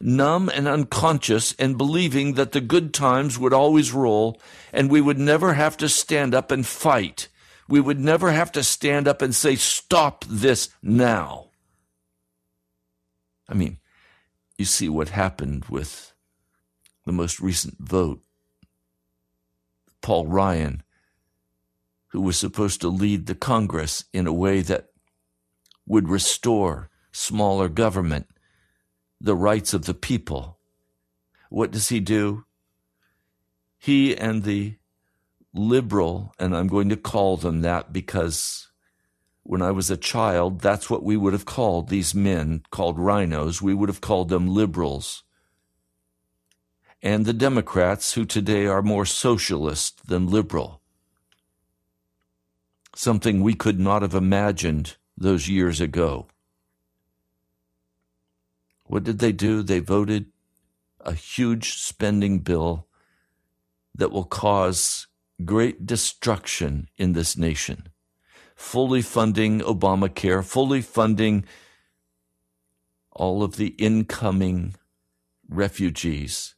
numb 0.02 0.50
and 0.50 0.68
unconscious 0.68 1.54
and 1.58 1.78
believing 1.78 2.34
that 2.34 2.52
the 2.52 2.62
good 2.62 2.94
times 2.94 3.40
would 3.40 3.54
always 3.54 3.94
roll 3.94 4.40
and 4.74 4.90
we 4.90 5.02
would 5.02 5.20
never 5.20 5.54
have 5.54 5.78
to 5.78 5.90
stand 5.90 6.36
up 6.36 6.52
and 6.52 6.66
fight. 6.66 7.28
We 7.68 7.80
would 7.80 8.00
never 8.00 8.32
have 8.32 8.52
to 8.54 8.64
stand 8.64 9.08
up 9.08 9.22
and 9.22 9.34
say, 9.34 9.56
stop 9.56 10.26
this 10.28 10.70
now. 10.84 11.50
I 13.48 13.54
mean, 13.54 13.80
you 14.58 14.66
see 14.66 14.90
what 14.90 15.10
happened 15.10 15.66
with 15.66 16.14
the 17.06 17.12
most 17.12 17.40
recent 17.40 17.78
vote. 17.80 18.22
Paul 20.02 20.28
Ryan, 20.28 20.84
who 22.08 22.22
was 22.22 22.38
supposed 22.38 22.82
to 22.82 22.90
lead 22.90 23.26
the 23.26 23.36
Congress 23.36 24.06
in 24.14 24.28
a 24.28 24.34
way 24.34 24.62
that 24.62 24.90
would 25.88 26.10
restore 26.10 26.90
smaller 27.12 27.70
government, 27.70 28.28
the 29.20 29.36
rights 29.36 29.74
of 29.74 29.86
the 29.86 29.94
people. 29.94 30.60
What 31.50 31.72
does 31.72 31.90
he 31.90 32.00
do? 32.00 32.46
He 33.78 34.16
and 34.16 34.44
the 34.44 34.78
liberal, 35.54 36.34
and 36.38 36.56
I'm 36.56 36.68
going 36.68 36.90
to 36.90 36.98
call 36.98 37.38
them 37.38 37.62
that 37.62 37.94
because 37.94 38.70
when 39.44 39.62
I 39.62 39.72
was 39.72 39.92
a 39.92 39.98
child, 39.98 40.60
that's 40.60 40.90
what 40.90 41.04
we 41.04 41.16
would 41.16 41.34
have 41.34 41.46
called 41.46 41.90
these 41.90 42.16
men 42.16 42.64
called 42.72 42.98
RINOs. 42.98 43.62
We 43.62 43.76
would 43.76 43.90
have 43.90 44.02
called 44.02 44.30
them 44.30 44.48
liberals. 44.48 45.24
And 47.02 47.26
the 47.26 47.34
Democrats, 47.34 48.14
who 48.14 48.26
today 48.26 48.66
are 48.66 48.82
more 48.82 49.06
socialist 49.06 50.08
than 50.08 50.28
liberal. 50.28 50.82
Something 52.96 53.44
we 53.44 53.54
could 53.54 53.80
not 53.80 54.02
have 54.02 54.16
imagined 54.16 54.96
those 55.16 55.48
years 55.48 55.80
ago. 55.80 56.28
What 58.86 59.04
did 59.04 59.20
they 59.20 59.32
do? 59.32 59.64
They 59.64 59.80
voted 59.80 60.28
a 61.00 61.14
huge 61.14 61.74
spending 61.80 62.40
bill 62.40 62.88
that 63.94 64.12
will 64.12 64.26
cause 64.26 65.08
great 65.44 65.86
destruction 65.86 66.88
in 66.98 67.14
this 67.14 67.38
nation 67.38 67.90
fully 68.56 69.02
funding 69.02 69.60
Obamacare, 69.60 70.44
fully 70.44 70.82
funding 70.82 71.46
all 73.12 73.44
of 73.44 73.58
the 73.58 73.68
incoming 73.78 74.76
refugees. 75.48 76.56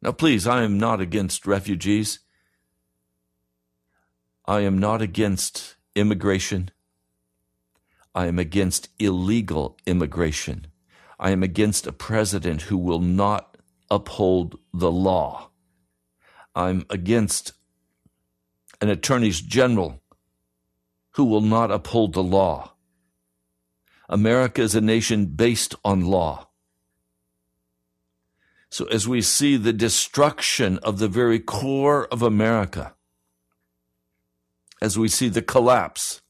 Now, 0.00 0.12
please, 0.12 0.46
I 0.46 0.62
am 0.62 0.78
not 0.78 1.00
against 1.00 1.46
refugees. 1.46 2.20
I 4.46 4.60
am 4.60 4.78
not 4.78 5.00
against 5.00 5.76
immigration. 5.94 6.70
I 8.14 8.26
am 8.26 8.38
against 8.38 8.88
illegal 8.98 9.78
immigration. 9.86 10.66
I 11.22 11.30
am 11.30 11.44
against 11.44 11.86
a 11.86 11.92
president 11.92 12.62
who 12.62 12.76
will 12.76 12.98
not 12.98 13.56
uphold 13.88 14.58
the 14.74 14.90
law. 14.90 15.50
I'm 16.52 16.84
against 16.90 17.52
an 18.80 18.88
attorneys 18.88 19.40
general 19.40 20.02
who 21.12 21.24
will 21.24 21.40
not 21.40 21.70
uphold 21.70 22.14
the 22.14 22.24
law. 22.24 22.72
America 24.08 24.62
is 24.62 24.74
a 24.74 24.80
nation 24.80 25.26
based 25.26 25.76
on 25.84 26.00
law. 26.00 26.48
So, 28.68 28.86
as 28.86 29.06
we 29.06 29.22
see 29.22 29.56
the 29.56 29.72
destruction 29.72 30.78
of 30.78 30.98
the 30.98 31.06
very 31.06 31.38
core 31.38 32.06
of 32.06 32.22
America, 32.22 32.96
as 34.80 34.98
we 34.98 35.06
see 35.06 35.28
the 35.28 35.42
collapse, 35.42 36.21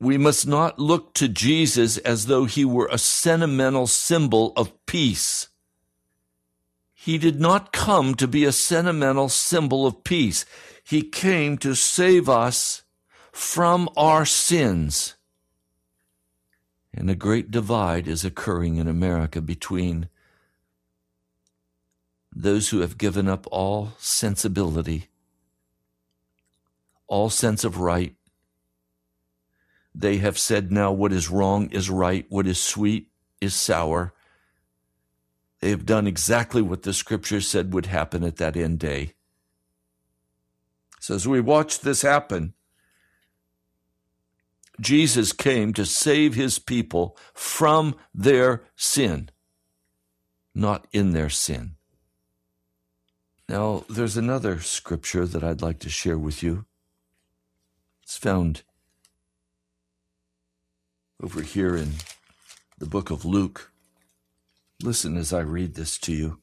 we 0.00 0.16
must 0.16 0.46
not 0.46 0.78
look 0.78 1.12
to 1.14 1.28
Jesus 1.28 1.98
as 1.98 2.26
though 2.26 2.44
he 2.44 2.64
were 2.64 2.88
a 2.90 2.98
sentimental 2.98 3.86
symbol 3.86 4.52
of 4.56 4.72
peace. 4.86 5.48
He 6.94 7.18
did 7.18 7.40
not 7.40 7.72
come 7.72 8.14
to 8.16 8.28
be 8.28 8.44
a 8.44 8.52
sentimental 8.52 9.28
symbol 9.28 9.86
of 9.86 10.04
peace. 10.04 10.44
He 10.84 11.02
came 11.02 11.58
to 11.58 11.74
save 11.74 12.28
us 12.28 12.82
from 13.32 13.88
our 13.96 14.24
sins. 14.24 15.14
And 16.92 17.10
a 17.10 17.14
great 17.14 17.50
divide 17.50 18.08
is 18.08 18.24
occurring 18.24 18.76
in 18.76 18.88
America 18.88 19.40
between 19.40 20.08
those 22.34 22.68
who 22.68 22.80
have 22.80 22.98
given 22.98 23.28
up 23.28 23.46
all 23.50 23.92
sensibility, 23.98 25.08
all 27.06 27.30
sense 27.30 27.64
of 27.64 27.78
right. 27.78 28.14
They 29.98 30.18
have 30.18 30.38
said 30.38 30.70
now 30.70 30.92
what 30.92 31.12
is 31.12 31.28
wrong 31.28 31.70
is 31.70 31.90
right, 31.90 32.24
what 32.28 32.46
is 32.46 32.62
sweet 32.62 33.10
is 33.40 33.52
sour. 33.52 34.14
They 35.58 35.70
have 35.70 35.84
done 35.84 36.06
exactly 36.06 36.62
what 36.62 36.84
the 36.84 36.92
scripture 36.92 37.40
said 37.40 37.74
would 37.74 37.86
happen 37.86 38.22
at 38.22 38.36
that 38.36 38.56
end 38.56 38.78
day. 38.78 39.14
So 41.00 41.16
as 41.16 41.26
we 41.26 41.40
watch 41.40 41.80
this 41.80 42.02
happen, 42.02 42.54
Jesus 44.80 45.32
came 45.32 45.72
to 45.72 45.84
save 45.84 46.36
his 46.36 46.60
people 46.60 47.16
from 47.34 47.96
their 48.14 48.62
sin, 48.76 49.30
not 50.54 50.86
in 50.92 51.10
their 51.10 51.28
sin. 51.28 51.74
Now, 53.48 53.84
there's 53.88 54.16
another 54.16 54.60
scripture 54.60 55.26
that 55.26 55.42
I'd 55.42 55.62
like 55.62 55.80
to 55.80 55.90
share 55.90 56.18
with 56.18 56.40
you. 56.40 56.66
It's 58.04 58.16
found 58.16 58.62
over 61.22 61.42
here 61.42 61.74
in 61.74 61.94
the 62.78 62.86
book 62.86 63.10
of 63.10 63.24
Luke. 63.24 63.72
Listen 64.82 65.16
as 65.16 65.32
I 65.32 65.40
read 65.40 65.74
this 65.74 65.98
to 65.98 66.12
you. 66.12 66.38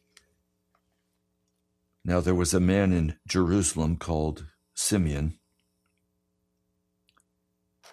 Now, 2.03 2.19
there 2.19 2.35
was 2.35 2.53
a 2.53 2.59
man 2.59 2.91
in 2.91 3.15
Jerusalem 3.27 3.95
called 3.95 4.45
Simeon 4.73 5.39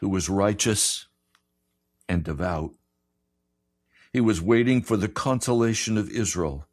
who 0.01 0.09
was 0.09 0.29
righteous 0.29 1.07
and 2.09 2.25
devout. 2.25 2.73
He 4.13 4.21
was 4.21 4.43
waiting 4.43 4.83
for 4.83 4.97
the 4.97 5.09
consolation 5.09 5.97
of 5.97 6.11
Israel, 6.11 6.67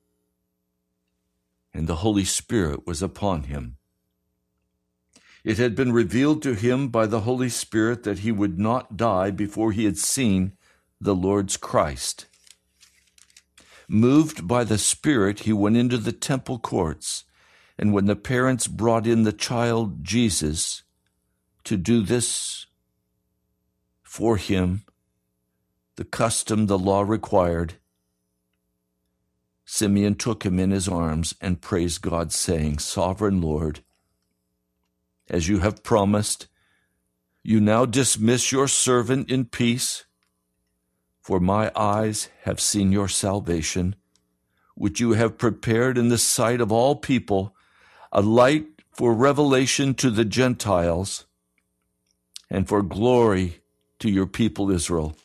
and 1.74 1.88
the 1.88 1.98
Holy 1.98 2.26
Spirit 2.26 2.86
was 2.88 3.04
upon 3.04 3.44
him. 3.44 3.79
It 5.44 5.58
had 5.58 5.76
been 5.76 5.92
revealed 5.92 6.42
to 6.44 6.54
him 6.54 6.90
by 6.90 7.06
the 7.06 7.22
Holy 7.22 7.50
Spirit 7.50 8.04
that 8.04 8.20
he 8.20 8.32
would 8.32 8.60
not 8.60 8.98
die 8.98 9.32
before 9.32 9.72
he 9.72 9.86
had 9.86 9.98
seen 9.98 10.54
the 11.00 11.16
Lord's 11.16 11.56
Christ. 11.56 12.26
Moved 13.88 14.48
by 14.48 14.64
the 14.64 14.78
Spirit, 14.78 15.42
he 15.42 15.54
went 15.54 15.78
into 15.78 15.98
the 15.98 16.12
temple 16.12 16.60
courts, 16.60 17.24
and 17.78 17.94
when 17.94 18.06
the 18.06 18.16
parents 18.16 18.68
brought 18.68 19.08
in 19.08 19.24
the 19.24 19.34
child 19.34 20.04
Jesus 20.04 20.84
to 21.64 21.78
do 21.78 22.02
this 22.02 22.66
for 24.04 24.38
him 24.38 24.84
the 25.96 26.06
custom 26.06 26.68
the 26.68 26.80
law 26.80 27.02
required. 27.02 27.74
Simeon 29.66 30.16
took 30.16 30.46
him 30.46 30.58
in 30.58 30.72
his 30.72 30.88
arms 30.88 31.36
and 31.42 31.62
praised 31.62 32.02
God, 32.02 32.32
saying, 32.32 32.80
Sovereign 32.80 33.42
Lord, 33.42 33.84
as 35.30 35.48
you 35.48 35.60
have 35.60 35.84
promised, 35.84 36.48
you 37.44 37.60
now 37.60 37.86
dismiss 37.86 38.52
your 38.52 38.68
servant 38.68 39.30
in 39.30 39.46
peace, 39.46 40.06
for 41.22 41.40
my 41.40 41.72
eyes 41.76 42.30
have 42.44 42.60
seen 42.60 42.92
your 42.92 43.08
salvation, 43.08 43.96
which 44.76 45.00
you 45.00 45.12
have 45.14 45.38
prepared 45.38 45.98
in 45.98 46.10
the 46.10 46.18
sight 46.18 46.62
of 46.62 46.72
all 46.72 46.96
people, 46.96 47.56
a 48.12 48.22
light 48.22 48.66
for 48.92 49.14
revelation 49.14 49.94
to 49.94 50.10
the 50.10 50.26
Gentiles, 50.26 51.26
and 52.50 52.68
for 52.68 52.82
glory 52.82 53.62
to 54.00 54.10
your 54.10 54.26
people 54.26 54.72
Israel. 54.72 55.16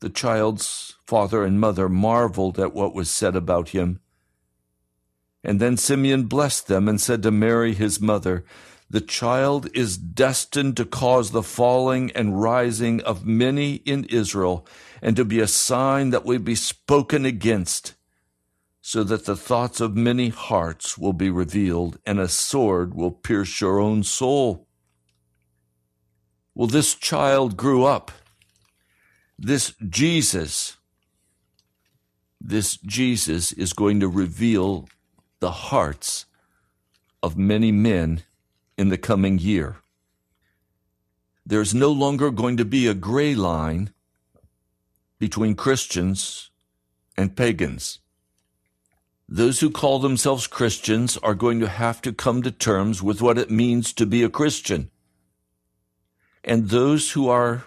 The 0.00 0.08
child's 0.08 0.96
father 1.06 1.44
and 1.44 1.60
mother 1.60 1.88
marveled 1.88 2.58
at 2.58 2.72
what 2.72 2.94
was 2.94 3.10
said 3.10 3.36
about 3.36 3.70
him. 3.70 4.00
And 5.42 5.60
then 5.60 5.76
Simeon 5.76 6.24
blessed 6.24 6.66
them 6.68 6.88
and 6.88 7.00
said 7.00 7.22
to 7.22 7.30
Mary, 7.30 7.74
his 7.74 8.00
mother, 8.00 8.44
The 8.90 9.00
child 9.00 9.68
is 9.74 9.96
destined 9.96 10.76
to 10.76 10.84
cause 10.84 11.30
the 11.30 11.42
falling 11.42 12.10
and 12.12 12.40
rising 12.40 13.00
of 13.02 13.24
many 13.24 13.76
in 13.76 14.04
Israel, 14.04 14.66
and 15.00 15.16
to 15.16 15.24
be 15.24 15.40
a 15.40 15.46
sign 15.46 16.10
that 16.10 16.24
will 16.24 16.40
be 16.40 16.54
spoken 16.54 17.24
against, 17.24 17.94
so 18.82 19.02
that 19.04 19.24
the 19.24 19.36
thoughts 19.36 19.80
of 19.80 19.96
many 19.96 20.28
hearts 20.28 20.98
will 20.98 21.14
be 21.14 21.30
revealed, 21.30 21.98
and 22.04 22.20
a 22.20 22.28
sword 22.28 22.94
will 22.94 23.12
pierce 23.12 23.60
your 23.60 23.78
own 23.78 24.02
soul. 24.02 24.66
Well, 26.54 26.66
this 26.66 26.94
child 26.94 27.56
grew 27.56 27.84
up. 27.84 28.12
This 29.38 29.72
Jesus, 29.88 30.76
this 32.38 32.76
Jesus 32.76 33.52
is 33.52 33.72
going 33.72 34.00
to 34.00 34.08
reveal 34.08 34.86
the 35.40 35.50
hearts 35.50 36.26
of 37.22 37.36
many 37.36 37.72
men 37.72 38.22
in 38.78 38.88
the 38.88 38.98
coming 38.98 39.38
year. 39.38 39.76
There's 41.44 41.74
no 41.74 41.90
longer 41.90 42.30
going 42.30 42.56
to 42.58 42.64
be 42.64 42.86
a 42.86 42.94
gray 42.94 43.34
line 43.34 43.92
between 45.18 45.54
Christians 45.54 46.50
and 47.16 47.36
pagans. 47.36 47.98
Those 49.28 49.60
who 49.60 49.70
call 49.70 49.98
themselves 49.98 50.46
Christians 50.46 51.16
are 51.18 51.34
going 51.34 51.60
to 51.60 51.68
have 51.68 52.02
to 52.02 52.12
come 52.12 52.42
to 52.42 52.50
terms 52.50 53.02
with 53.02 53.22
what 53.22 53.38
it 53.38 53.50
means 53.50 53.92
to 53.94 54.06
be 54.06 54.22
a 54.22 54.28
Christian. 54.28 54.90
And 56.42 56.68
those 56.68 57.12
who 57.12 57.28
are 57.28 57.64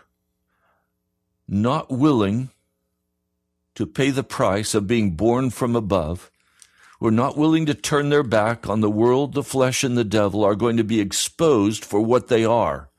not 1.47 1.89
willing 1.89 2.49
to 3.75 3.85
pay 3.85 4.09
the 4.09 4.23
price 4.23 4.73
of 4.75 4.87
being 4.87 5.11
born 5.11 5.49
from 5.49 5.75
above, 5.75 6.31
who 7.03 7.09
are 7.09 7.11
not 7.11 7.35
willing 7.35 7.65
to 7.65 7.73
turn 7.73 8.07
their 8.07 8.23
back 8.23 8.69
on 8.69 8.79
the 8.79 8.89
world, 8.89 9.33
the 9.33 9.43
flesh, 9.43 9.83
and 9.83 9.97
the 9.97 10.05
devil, 10.05 10.41
are 10.41 10.55
going 10.55 10.77
to 10.77 10.85
be 10.85 11.01
exposed 11.01 11.83
for 11.83 11.99
what 11.99 12.29
they 12.29 12.45
are. 12.45 12.89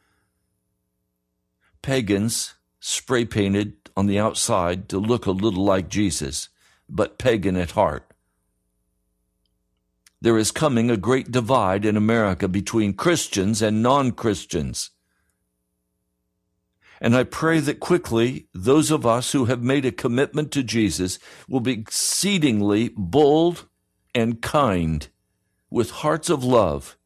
Pagans 1.81 2.53
spray 2.79 3.25
painted 3.25 3.73
on 3.97 4.07
the 4.07 4.19
outside 4.19 4.91
to 4.91 4.99
look 4.99 5.25
a 5.25 5.31
little 5.31 5.65
like 5.65 5.89
Jesus, 5.89 6.51
but 6.87 7.17
pagan 7.17 7.57
at 7.57 7.71
heart. 7.71 8.13
There 10.21 10.37
is 10.37 10.51
coming 10.51 10.91
a 10.91 10.99
great 10.99 11.31
divide 11.31 11.87
in 11.87 11.97
America 11.97 12.47
between 12.47 12.93
Christians 12.93 13.63
and 13.63 13.83
non 13.83 14.13
Christians. 14.13 14.91
And 17.01 17.17
I 17.17 17.25
pray 17.25 17.59
that 17.61 17.81
quickly 17.81 18.49
those 18.53 18.91
of 18.91 19.07
us 19.07 19.33
who 19.33 19.47
have 19.47 19.63
made 19.63 19.87
a 19.87 19.91
commitment 19.91 20.53
to 20.53 20.63
Jesus 20.63 21.19
will 21.49 21.61
be 21.61 21.73
exceedingly 21.73 22.91
bold 22.95 23.67
and 24.15 24.41
kind 24.41 25.09
with 25.71 25.91
hearts 25.91 26.31
of 26.31 26.45
love 26.45 26.97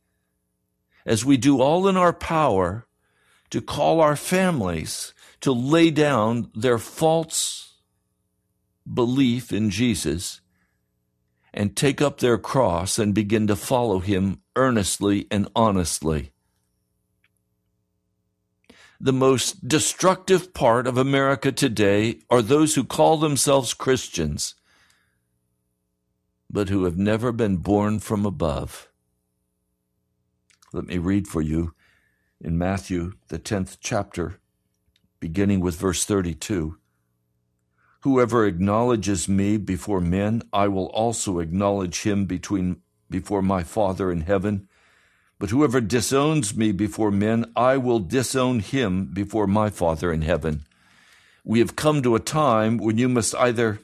as 1.07 1.25
we 1.25 1.37
do 1.37 1.61
all 1.61 1.89
in 1.89 1.97
our 1.97 2.13
power 2.13 2.87
to 3.51 3.63
call 3.63 4.01
our 4.01 4.17
families 4.17 5.15
to 5.41 5.53
lay 5.53 5.91
down 5.91 6.51
their 6.55 6.79
false 6.79 7.77
belief 8.93 9.53
in 9.53 9.71
Jesus 9.71 10.41
and 11.55 11.75
take 11.75 12.01
up 12.03 12.19
their 12.19 12.39
cross 12.39 12.99
and 12.99 13.15
begin 13.15 13.47
to 13.47 13.57
follow 13.57 14.01
him 14.01 14.41
earnestly 14.55 15.27
and 15.31 15.49
honestly. 15.57 16.33
The 19.01 19.13
most 19.13 19.67
destructive 19.67 20.53
part 20.53 20.87
of 20.87 20.99
America 20.99 21.53
today 21.53 22.21
are 22.29 22.43
those 22.43 22.75
who 22.75 22.85
call 22.85 23.17
themselves 23.17 23.73
Christians, 23.73 24.57
but 26.51 26.69
who 26.69 26.85
have 26.85 26.97
never 26.97 27.33
been 27.33 27.57
born 27.57 27.99
from 27.99 28.25
above. 28.25 28.89
Let 30.73 30.85
me 30.85 30.99
read 30.99 31.27
for 31.29 31.43
you 31.43 31.75
in 32.41 32.57
Matthew, 32.59 33.13
the 33.29 33.39
10th 33.39 33.79
chapter, 33.81 34.41
beginning 35.21 35.61
with 35.61 35.77
verse 35.77 36.05
32. 36.05 36.79
Whoever 38.03 38.47
acknowledges 38.47 39.29
me 39.29 39.57
before 39.57 40.01
men, 40.01 40.43
I 40.53 40.69
will 40.69 40.87
also 40.87 41.41
acknowledge 41.41 42.03
him 42.03 42.27
between, 42.27 42.81
before 43.11 43.43
my 43.43 43.65
Father 43.65 44.13
in 44.13 44.21
heaven. 44.21 44.69
But 45.39 45.51
whoever 45.51 45.81
disowns 45.81 46.57
me 46.57 46.73
before 46.73 47.11
men, 47.11 47.51
I 47.57 47.77
will 47.77 47.99
disown 47.99 48.61
him 48.61 49.07
before 49.13 49.47
my 49.47 49.71
Father 49.71 50.13
in 50.13 50.23
heaven. 50.23 50.65
We 51.45 51.59
have 51.59 51.77
come 51.77 52.03
to 52.03 52.15
a 52.15 52.21
time 52.21 52.79
when 52.79 52.99
you 52.99 53.09
must 53.09 53.35
either 53.35 53.81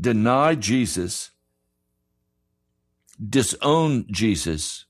deny 0.00 0.54
Jesus, 0.54 1.30
disown 3.28 4.06
Jesus, 4.10 4.86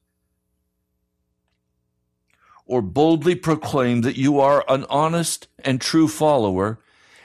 or 2.66 2.80
boldly 2.80 3.34
proclaim 3.34 4.02
that 4.02 4.16
you 4.16 4.38
are 4.38 4.64
an 4.68 4.84
honest 4.88 5.48
and 5.64 5.80
true 5.80 6.06
follower 6.06 6.78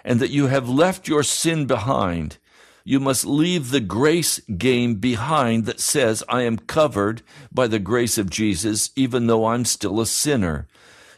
and 0.04 0.20
that 0.20 0.32
you 0.32 0.48
have 0.48 0.68
left 0.68 1.08
your 1.08 1.22
sin 1.22 1.68
behind. 1.68 2.38
You 2.84 3.00
must 3.00 3.26
leave 3.26 3.70
the 3.70 3.80
grace 3.80 4.40
game 4.40 4.96
behind 4.96 5.66
that 5.66 5.80
says, 5.80 6.24
I 6.30 6.44
am 6.44 6.58
covered 6.58 7.22
by 7.52 7.68
the 7.68 7.80
grace 7.80 8.18
of 8.18 8.30
Jesus, 8.30 8.92
even 8.96 9.28
though 9.28 9.46
I'm 9.46 9.66
still 9.66 10.00
a 10.00 10.06
sinner. 10.06 10.68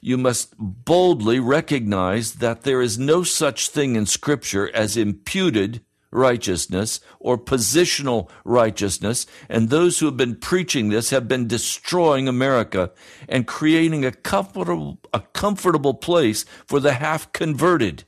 You 0.01 0.17
must 0.17 0.53
boldly 0.57 1.39
recognize 1.39 2.35
that 2.35 2.63
there 2.63 2.81
is 2.81 2.97
no 2.97 3.23
such 3.23 3.69
thing 3.69 3.95
in 3.95 4.05
Scripture 4.05 4.69
as 4.73 4.95
imputed 4.95 5.81
righteousness 6.11 6.99
or 7.19 7.37
positional 7.37 8.29
righteousness. 8.43 9.25
And 9.49 9.69
those 9.69 9.99
who 9.99 10.05
have 10.05 10.17
been 10.17 10.35
preaching 10.35 10.89
this 10.89 11.09
have 11.09 11.27
been 11.27 11.47
destroying 11.47 12.27
America 12.27 12.91
and 13.27 13.47
creating 13.47 14.05
a 14.05 14.11
comfortable, 14.11 14.99
a 15.13 15.19
comfortable 15.19 15.93
place 15.93 16.45
for 16.65 16.79
the 16.79 16.93
half 16.93 17.31
converted. 17.33 18.05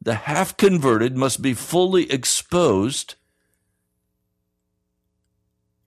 The 0.00 0.14
half 0.14 0.56
converted 0.56 1.16
must 1.16 1.42
be 1.42 1.54
fully 1.54 2.10
exposed 2.10 3.16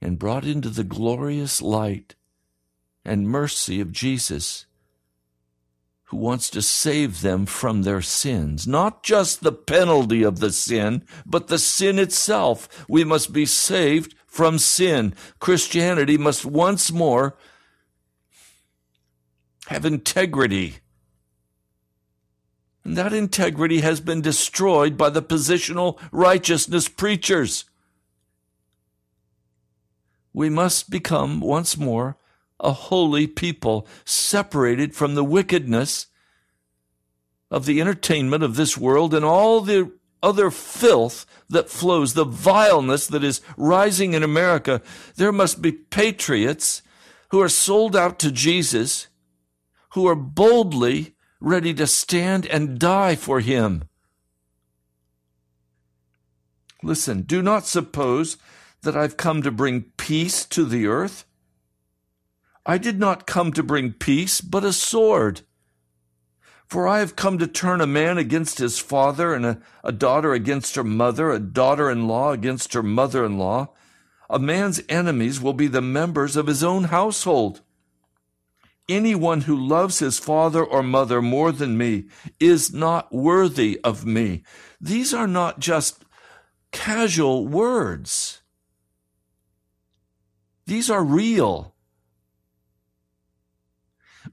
and 0.02 0.20
brought 0.20 0.46
into 0.46 0.70
the 0.70 0.84
glorious 0.84 1.62
light 1.62 2.16
and 3.06 3.30
mercy 3.30 3.80
of 3.80 3.92
Jesus 3.92 4.66
who 6.12 6.18
wants 6.18 6.50
to 6.50 6.62
save 6.62 7.22
them 7.22 7.46
from 7.46 7.84
their 7.84 8.02
sins. 8.02 8.68
Not 8.68 9.02
just 9.02 9.42
the 9.42 9.54
penalty 9.54 10.24
of 10.24 10.42
the 10.42 10.52
sin, 10.52 11.06
but 11.26 11.48
the 11.48 11.58
sin 11.58 11.98
itself. 11.98 12.86
We 12.90 13.06
must 13.06 13.32
be 13.32 13.46
saved 13.46 14.14
from 14.28 14.60
sin. 14.60 15.16
Christianity 15.40 16.18
must 16.18 16.46
once 16.46 16.92
more 16.92 17.38
have 19.68 19.86
integrity. 19.86 20.80
And 22.84 22.98
that 22.98 23.14
integrity 23.14 23.80
has 23.80 24.02
been 24.02 24.20
destroyed 24.20 24.98
by 24.98 25.12
the 25.12 25.22
positional 25.22 25.98
righteousness 26.12 26.90
preachers. 26.90 27.64
We 30.34 30.50
must 30.50 30.90
become 30.90 31.40
once 31.40 31.78
more 31.78 32.18
a 32.62 32.72
holy 32.72 33.28
people, 33.28 33.88
separated 34.06 34.96
from 34.96 35.16
the 35.16 35.24
wickedness 35.24 36.08
of 37.50 37.66
the 37.66 37.82
entertainment 37.82 38.44
of 38.44 38.56
this 38.56 38.78
world 38.78 39.14
and 39.14 39.26
all 39.26 39.60
the 39.60 39.92
other 40.24 40.50
filth 40.52 41.26
that 41.50 41.70
flows, 41.70 42.14
the 42.14 42.24
vileness 42.24 43.08
that 43.08 43.24
is 43.24 43.42
rising 43.58 44.14
in 44.14 44.24
America. 44.24 44.82
There 45.16 45.32
must 45.32 45.62
be 45.62 45.72
patriots 45.72 46.82
who 47.30 47.42
are 47.42 47.50
sold 47.50 47.96
out 47.96 48.20
to 48.20 48.32
Jesus, 48.32 49.08
who 49.94 50.08
are 50.08 50.16
boldly 50.16 51.16
ready 51.40 51.74
to 51.74 51.88
stand 51.88 52.46
and 52.46 52.80
die 52.80 53.16
for 53.16 53.40
him. 53.40 53.84
Listen, 56.84 57.22
do 57.22 57.42
not 57.42 57.66
suppose 57.66 58.38
that 58.82 58.96
I've 58.96 59.18
come 59.18 59.42
to 59.44 59.52
bring 59.52 59.86
peace 59.98 60.46
to 60.46 60.66
the 60.66 60.88
earth. 60.88 61.26
I 62.66 62.78
did 62.78 63.00
not 63.00 63.26
come 63.26 63.52
to 63.54 63.64
bring 63.64 63.94
peace, 63.94 64.40
but 64.42 64.64
a 64.64 64.74
sword. 64.74 65.42
For 66.68 66.88
I 66.88 67.00
have 67.00 67.16
come 67.16 67.38
to 67.40 67.48
turn 67.48 67.82
a 67.82 67.88
man 67.88 68.18
against 68.18 68.60
his 68.60 68.80
father, 68.80 69.34
and 69.34 69.46
a, 69.46 69.62
a 69.84 69.92
daughter 69.92 70.34
against 70.34 70.76
her 70.76 70.84
mother, 70.84 71.32
a 71.32 71.40
daughter 71.40 71.90
in 71.90 72.08
law 72.08 72.32
against 72.32 72.74
her 72.74 72.84
mother 72.84 73.26
in 73.26 73.38
law. 73.38 73.74
A 74.30 74.40
man's 74.40 74.82
enemies 74.88 75.42
will 75.42 75.54
be 75.54 75.68
the 75.68 75.82
members 75.82 76.38
of 76.38 76.48
his 76.48 76.64
own 76.64 76.86
household. 76.86 77.62
Anyone 78.88 79.42
who 79.42 79.56
loves 79.56 80.00
his 80.00 80.20
father 80.20 80.64
or 80.64 80.84
mother 80.84 81.22
more 81.22 81.52
than 81.52 81.78
me 81.78 82.06
is 82.40 82.74
not 82.74 83.14
worthy 83.14 83.80
of 83.84 84.06
me. 84.06 84.44
These 84.80 85.14
are 85.14 85.28
not 85.28 85.60
just 85.60 86.06
casual 86.72 87.48
words. 87.48 88.42
These 90.66 90.90
are 90.90 91.04
real 91.04 91.71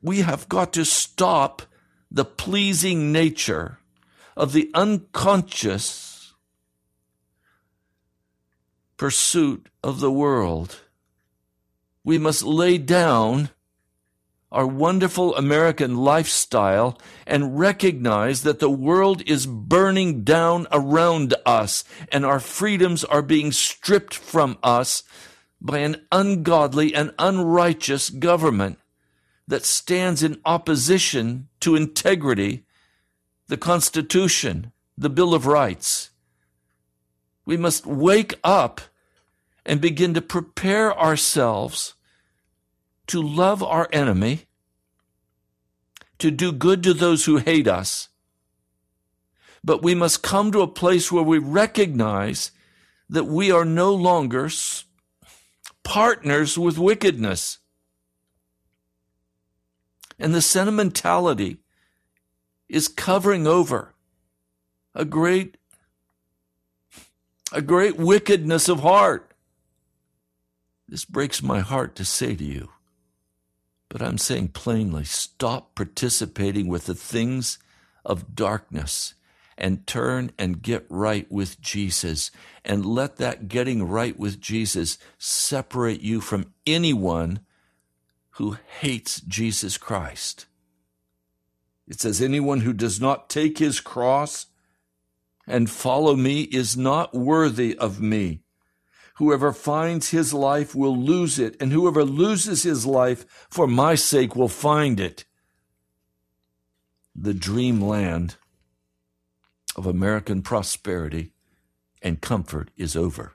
we 0.03 0.21
have 0.21 0.49
got 0.49 0.73
to 0.75 0.85
stop 0.85 1.63
the 2.11 2.25
pleasing 2.25 3.13
nature 3.13 3.79
of 4.37 4.53
the 4.53 4.71
unconscious 4.75 6.35
pursuit 8.97 9.69
of 9.83 10.01
the 10.01 10.11
world. 10.11 10.81
We 12.05 12.19
must 12.19 12.43
lay 12.43 12.79
down 12.79 13.51
our 14.51 14.67
wonderful 14.67 15.37
American 15.37 15.97
lifestyle 15.97 16.99
and 17.27 17.59
recognize 17.59 18.43
that 18.43 18.61
the 18.61 18.71
world 18.71 19.23
is 19.27 19.47
burning 19.47 20.25
down 20.25 20.67
around 20.73 21.35
us 21.45 21.85
and 22.11 22.25
our 22.25 22.41
freedoms 22.41 23.05
are 23.05 23.21
being 23.21 23.53
stripped 23.53 24.15
from 24.15 24.57
us 24.63 25.03
by 25.61 25.79
an 25.79 26.07
ungodly 26.11 26.95
and 26.95 27.13
unrighteous 27.19 28.09
government 28.09 28.79
that 29.49 29.65
stands 29.65 30.23
in 30.23 30.41
opposition 30.45 31.49
to 31.61 31.75
integrity, 31.75 32.65
the 33.49 33.57
Constitution, 33.57 34.73
the 34.97 35.11
Bill 35.11 35.35
of 35.35 35.47
Rights. 35.47 36.11
We 37.47 37.57
must 37.57 37.87
wake 37.87 38.39
up 38.45 38.83
and 39.65 39.81
begin 39.81 40.13
to 40.15 40.21
prepare 40.21 40.97
ourselves 40.97 41.95
to 43.07 43.23
love 43.23 43.63
our 43.63 43.89
enemy, 43.91 44.45
to 46.19 46.31
do 46.31 46.53
good 46.53 46.83
to 46.83 46.93
those 46.93 47.25
who 47.25 47.39
hate 47.39 47.67
us. 47.67 48.11
But 49.65 49.83
we 49.83 49.95
must 49.95 50.23
come 50.23 50.53
to 50.53 50.61
a 50.61 50.69
place 50.69 51.11
where 51.11 51.23
we 51.23 51.39
recognize 51.39 52.51
that 53.09 53.25
we 53.25 53.51
are 53.51 53.65
no 53.65 53.95
longer 53.95 54.51
partners 55.85 56.59
with 56.59 56.77
wickedness. 56.77 57.59
And 60.19 60.35
the 60.35 60.43
sentimentality 60.43 61.59
is 62.69 62.89
covering 62.89 63.47
over 63.47 63.95
a 64.95 65.05
great 65.05 65.57
a 67.51 67.63
great 67.63 67.97
wickedness 67.97 68.69
of 68.69 68.81
heart. 68.81 69.33
This 70.87 71.05
breaks 71.05 71.43
my 71.43 71.61
heart 71.61 71.95
to 71.97 72.05
say 72.05 72.35
to 72.35 72.45
you, 72.45 72.69
but 73.89 74.03
I'm 74.03 74.19
saying 74.19 74.49
plainly 74.49 75.05
stop 75.05 75.75
participating 75.75 76.69
with 76.69 76.87
the 76.87 76.95
things 76.95 77.59
of 78.05 78.35
darkness 78.35 79.15
and 79.57 79.87
turn 79.87 80.31
and 80.39 80.63
get 80.63 80.87
right 80.89 81.31
with 81.31 81.61
Jesus 81.61 82.31
and 82.65 82.87
let 82.87 83.17
that 83.17 83.49
getting 83.49 83.89
right 83.89 84.19
with 84.19 84.41
Jesus 84.41 84.99
separate 85.19 86.01
you 86.01 86.21
from 86.21 86.53
anyone 86.67 87.41
who 88.39 88.57
hates 88.81 89.21
Jesus 89.23 89.77
Christ. 89.77 90.47
It 91.89 92.01
says, 92.01 92.23
anyone 92.23 92.61
who 92.61 92.73
does 92.73 93.01
not 93.01 93.29
take 93.29 93.59
his 93.59 93.81
cross 93.81 94.47
and 95.45 95.69
follow 95.69 96.15
me 96.15 96.43
is 96.43 96.77
not 96.77 97.13
worthy 97.13 97.77
of 97.77 98.01
me. 98.01 98.43
Whoever 99.17 99.53
finds 99.53 100.11
his 100.11 100.33
life 100.33 100.73
will 100.73 100.97
lose 100.97 101.41
it, 101.41 101.57
and 101.61 101.73
whoever 101.73 102.05
loses 102.05 102.63
his 102.63 102.87
life 102.87 103.27
for 103.51 103.67
my 103.67 103.97
sake 103.97 104.37
will 104.37 104.47
find 104.47 105.01
it. 105.01 105.25
The 107.17 107.35
dreamland 107.35 108.37
of 109.75 109.85
American 109.85 110.43
prosperity 110.43 111.33
and 112.01 112.21
comfort 112.21 112.71
is 112.77 112.95
over. 112.95 113.35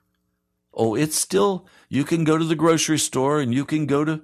Oh, 0.73 0.95
it's 0.95 1.17
still, 1.17 1.67
you 1.89 2.05
can 2.05 2.23
go 2.23 2.37
to 2.37 2.45
the 2.45 2.55
grocery 2.55 2.99
store 2.99 3.41
and 3.41 3.53
you 3.53 3.65
can 3.65 3.85
go 3.85 4.05
to 4.05 4.21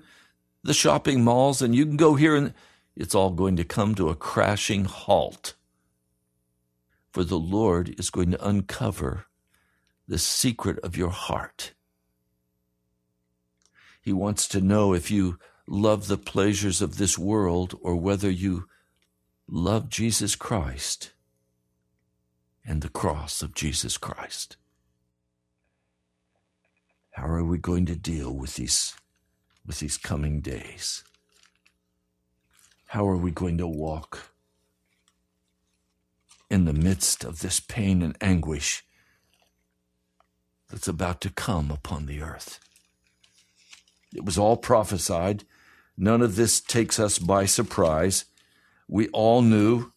the 0.64 0.74
shopping 0.74 1.24
malls 1.24 1.62
and 1.62 1.76
you 1.76 1.86
can 1.86 1.98
go 1.98 2.16
here 2.16 2.36
and 2.36 2.54
it's 2.96 3.16
all 3.16 3.32
going 3.32 3.56
to 3.56 3.64
come 3.64 3.96
to 3.96 4.10
a 4.10 4.16
crashing 4.16 4.86
halt. 4.86 5.56
For 7.12 7.24
the 7.24 7.40
Lord 7.40 8.00
is 8.00 8.10
going 8.10 8.32
to 8.32 8.48
uncover 8.48 9.26
the 10.08 10.18
secret 10.18 10.80
of 10.80 10.98
your 10.98 11.10
heart. 11.10 11.74
He 14.02 14.14
wants 14.14 14.48
to 14.50 14.62
know 14.62 14.94
if 14.94 15.12
you 15.12 15.40
love 15.68 16.08
the 16.08 16.18
pleasures 16.18 16.82
of 16.82 16.98
this 16.98 17.18
world 17.18 17.78
or 17.82 17.96
whether 17.96 18.30
you 18.30 18.66
love 19.48 19.90
Jesus 19.90 20.36
Christ 20.36 21.14
and 22.66 22.82
the 22.82 22.90
cross 22.90 23.42
of 23.42 23.54
Jesus 23.54 23.98
Christ. 23.98 24.58
How 27.12 27.28
are 27.28 27.44
we 27.44 27.58
going 27.58 27.86
to 27.88 27.96
deal 27.96 28.34
with 28.34 28.56
these, 28.56 28.96
with 29.66 29.80
these 29.80 29.98
coming 29.98 30.42
days? 30.42 31.04
How 32.88 33.08
are 33.08 33.18
we 33.18 33.32
going 33.32 33.58
to 33.60 33.68
walk 33.68 34.32
in 36.50 36.66
the 36.66 36.74
midst 36.74 37.24
of 37.24 37.40
this 37.40 37.60
pain 37.60 38.02
and 38.02 38.18
anguish 38.20 38.84
that's 40.70 40.88
about 40.88 41.22
to 41.22 41.30
come 41.30 41.70
upon 41.70 42.06
the 42.06 42.22
earth? 42.22 42.60
It 44.16 44.26
was 44.26 44.38
all 44.38 44.58
prophesied. 44.58 45.44
None 45.96 46.22
of 46.22 46.36
this 46.36 46.60
takes 46.60 47.00
us 47.00 47.20
by 47.20 47.46
surprise. 47.46 48.26
We 48.88 49.08
all 49.10 49.42
knew 49.42 49.92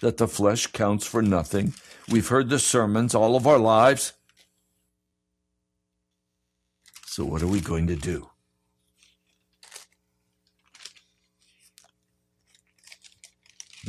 that 0.00 0.16
the 0.16 0.28
flesh 0.28 0.66
counts 0.68 1.06
for 1.06 1.22
nothing. 1.22 1.74
We've 2.08 2.28
heard 2.28 2.48
the 2.48 2.58
sermons 2.58 3.14
all 3.14 3.36
of 3.36 3.46
our 3.46 3.58
lives. 3.58 4.14
So, 7.10 7.24
what 7.24 7.42
are 7.42 7.48
we 7.48 7.60
going 7.60 7.86
to 7.86 7.96
do? 7.96 8.28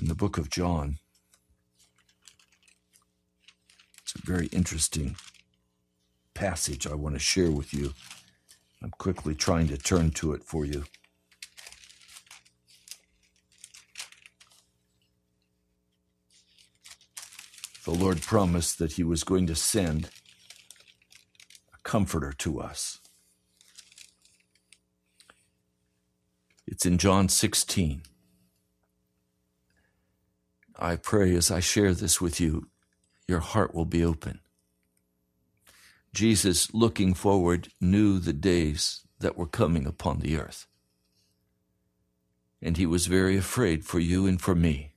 In 0.02 0.08
the 0.08 0.16
book 0.16 0.38
of 0.38 0.50
John, 0.50 0.98
it's 4.02 4.16
a 4.16 4.26
very 4.26 4.48
interesting 4.48 5.18
passage 6.34 6.88
I 6.88 6.96
want 6.96 7.14
to 7.16 7.20
share 7.20 7.52
with 7.52 7.74
you. 7.74 7.94
I'm 8.82 8.92
quickly 8.92 9.36
trying 9.36 9.68
to 9.68 9.78
turn 9.78 10.12
to 10.12 10.34
it 10.34 10.44
for 10.44 10.66
you. 10.66 10.86
the 17.84 17.92
Lord 17.92 18.22
promised 18.22 18.80
that 18.80 18.94
He 18.94 19.04
was 19.04 19.24
going 19.24 19.46
to 19.48 19.56
send 19.56 20.10
a 21.74 21.78
comforter 21.84 22.32
to 22.34 22.60
us. 22.60 23.00
It's 26.72 26.86
in 26.86 27.00
John 27.00 27.30
16. 27.30 28.04
I 30.78 30.96
pray 30.98 31.34
as 31.34 31.50
I 31.50 31.62
share 31.62 31.96
this 31.96 32.22
with 32.22 32.40
you, 32.40 32.70
your 33.28 33.40
heart 33.40 33.74
will 33.74 33.86
be 33.86 34.06
open. 34.06 34.40
Jesus, 36.14 36.72
looking 36.72 37.16
forward, 37.16 37.70
knew 37.82 38.20
the 38.20 38.34
days 38.34 39.02
that 39.20 39.36
were 39.36 39.48
coming 39.48 39.88
upon 39.88 40.20
the 40.20 40.38
earth. 40.38 40.68
And 42.62 42.78
he 42.78 42.86
was 42.86 43.08
very 43.08 43.36
afraid 43.36 43.84
for 43.84 44.00
you 44.00 44.28
and 44.28 44.40
for 44.40 44.54
me. 44.54 44.92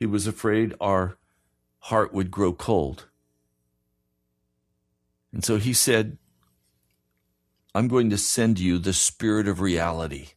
He 0.00 0.06
was 0.06 0.26
afraid 0.26 0.74
our 0.80 1.16
heart 1.78 2.12
would 2.12 2.32
grow 2.32 2.52
cold. 2.52 3.06
And 5.32 5.44
so 5.44 5.58
he 5.58 5.72
said, 5.72 6.18
I'm 7.74 7.88
going 7.88 8.10
to 8.10 8.18
send 8.18 8.58
you 8.58 8.78
the 8.78 8.92
spirit 8.92 9.48
of 9.48 9.60
reality. 9.60 10.28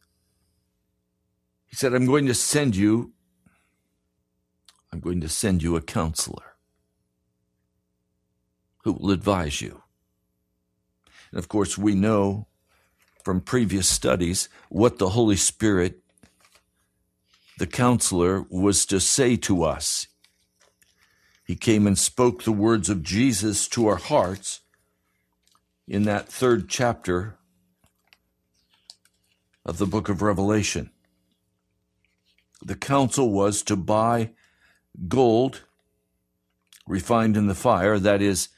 He 1.66 1.76
said, 1.76 1.94
I'm 1.94 2.06
going 2.06 2.26
to 2.26 2.34
send 2.34 2.74
you, 2.74 3.12
I'm 4.92 5.00
going 5.00 5.20
to 5.20 5.28
send 5.28 5.62
you 5.62 5.76
a 5.76 5.80
counselor 5.80 6.56
who 8.84 8.92
will 8.94 9.10
advise 9.10 9.60
you. 9.60 9.82
And 11.30 11.38
of 11.38 11.48
course, 11.48 11.76
we 11.78 11.94
know 11.94 12.46
from 13.22 13.40
previous 13.40 13.86
studies 13.86 14.48
what 14.70 14.98
the 14.98 15.10
Holy 15.10 15.36
Spirit, 15.36 16.00
the 17.58 17.66
counselor, 17.66 18.46
was 18.50 18.86
to 18.86 18.98
say 18.98 19.36
to 19.36 19.62
us 19.62 20.06
he 21.48 21.56
came 21.56 21.86
and 21.86 21.98
spoke 21.98 22.42
the 22.42 22.52
words 22.52 22.90
of 22.90 23.02
Jesus 23.02 23.68
to 23.68 23.86
our 23.86 23.96
hearts 23.96 24.60
in 25.88 26.02
that 26.04 26.28
third 26.28 26.68
chapter 26.68 27.38
of 29.64 29.78
the 29.78 29.86
book 29.86 30.08
of 30.08 30.22
Revelation. 30.22 30.90
The 32.62 32.76
counsel 32.76 33.30
was 33.30 33.62
to 33.64 33.76
buy 33.76 34.30
gold 35.08 35.62
refined 36.86 37.36
in 37.36 37.46
the 37.46 37.54
fire, 37.54 37.98
that 37.98 38.22
is, 38.22 38.48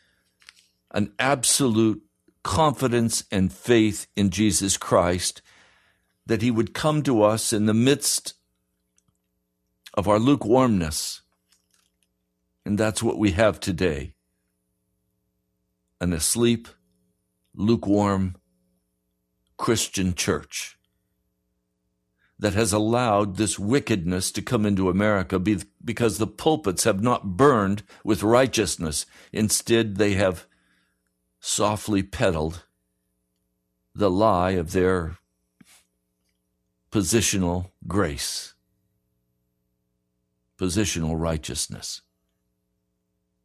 an 0.93 1.13
absolute 1.19 2.03
confidence 2.43 3.25
and 3.31 3.53
faith 3.53 4.07
in 4.17 4.31
Jesus 4.31 4.77
Christ, 4.77 5.43
that 6.27 6.43
he 6.43 6.51
would 6.51 6.75
come 6.75 7.03
to 7.03 7.23
us 7.23 7.53
in 7.53 7.67
the 7.67 7.75
midst 7.75 8.35
of 9.95 10.09
our 10.09 10.19
lukewarmness 10.19 11.23
and 12.65 12.79
that's 12.79 13.03
what 13.03 13.19
we 13.19 13.33
have 13.33 13.59
today 13.61 14.15
an 16.03 16.15
asleep, 16.15 16.69
lukewarm 17.55 18.37
Christian 19.57 20.15
church 20.15 20.79
that 22.39 22.55
has 22.55 22.73
allowed 22.73 23.37
this 23.37 23.59
wickedness 23.59 24.33
to 24.33 24.41
come 24.41 24.65
into 24.65 24.89
America 24.89 25.39
because 25.39 26.17
the 26.19 26.27
pulpits 26.27 26.85
have 26.85 27.03
not 27.03 27.37
burned 27.37 27.83
with 28.03 28.23
righteousness. 28.23 29.05
Instead, 29.33 29.97
they 29.97 30.15
have 30.15 30.47
softly 31.39 32.03
peddled 32.03 32.65
the 33.95 34.11
lie 34.11 34.53
of 34.53 34.73
their 34.73 35.19
positional 36.91 37.71
grace, 37.87 38.55
positional 40.59 41.19
righteousness. 41.19 42.03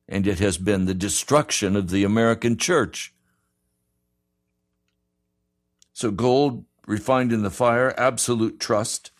And 0.07 0.27
it 0.27 0.39
has 0.39 0.57
been 0.57 0.85
the 0.85 0.93
destruction 0.93 1.75
of 1.75 1.89
the 1.89 2.03
American 2.03 2.57
church. 2.57 3.13
So, 5.95 6.11
gold 6.11 6.65
refined 6.85 7.31
in 7.31 7.41
the 7.41 7.49
fire, 7.49 7.95
absolute 7.97 8.59
trust, 8.59 9.11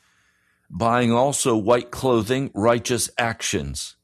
buying 0.70 1.10
also 1.10 1.56
white 1.56 1.90
clothing, 1.90 2.52
righteous 2.54 3.10
actions, 3.18 3.96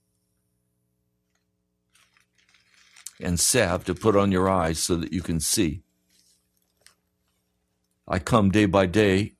and 3.19 3.37
salve 3.37 3.83
to 3.83 3.93
put 3.93 4.15
on 4.15 4.31
your 4.31 4.49
eyes 4.49 4.79
so 4.79 4.95
that 4.95 5.11
you 5.11 5.21
can 5.21 5.41
see. 5.41 5.83
I 8.07 8.19
come 8.19 8.51
day 8.51 8.67
by 8.67 8.85
day 8.85 9.33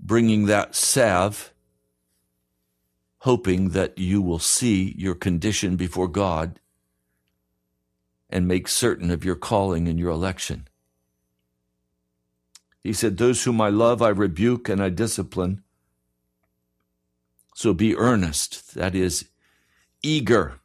bringing 0.00 0.46
that 0.46 0.74
salve, 0.74 1.54
hoping 3.18 3.68
that 3.68 3.98
you 3.98 4.20
will 4.20 4.40
see 4.40 4.96
your 4.98 5.14
condition 5.14 5.76
before 5.76 6.08
God 6.08 6.58
and 8.28 8.48
make 8.48 8.66
certain 8.66 9.12
of 9.12 9.24
your 9.24 9.36
calling 9.36 9.86
and 9.86 9.96
your 9.96 10.10
election. 10.10 10.66
He 12.82 12.92
said, 12.92 13.16
Those 13.16 13.44
whom 13.44 13.60
I 13.60 13.68
love, 13.68 14.00
I 14.02 14.08
rebuke 14.08 14.68
and 14.68 14.82
I 14.82 14.88
discipline. 14.88 15.62
So 17.54 17.74
be 17.74 17.96
earnest, 17.96 18.74
that 18.74 18.94
is, 18.94 19.28
eager, 20.02 20.60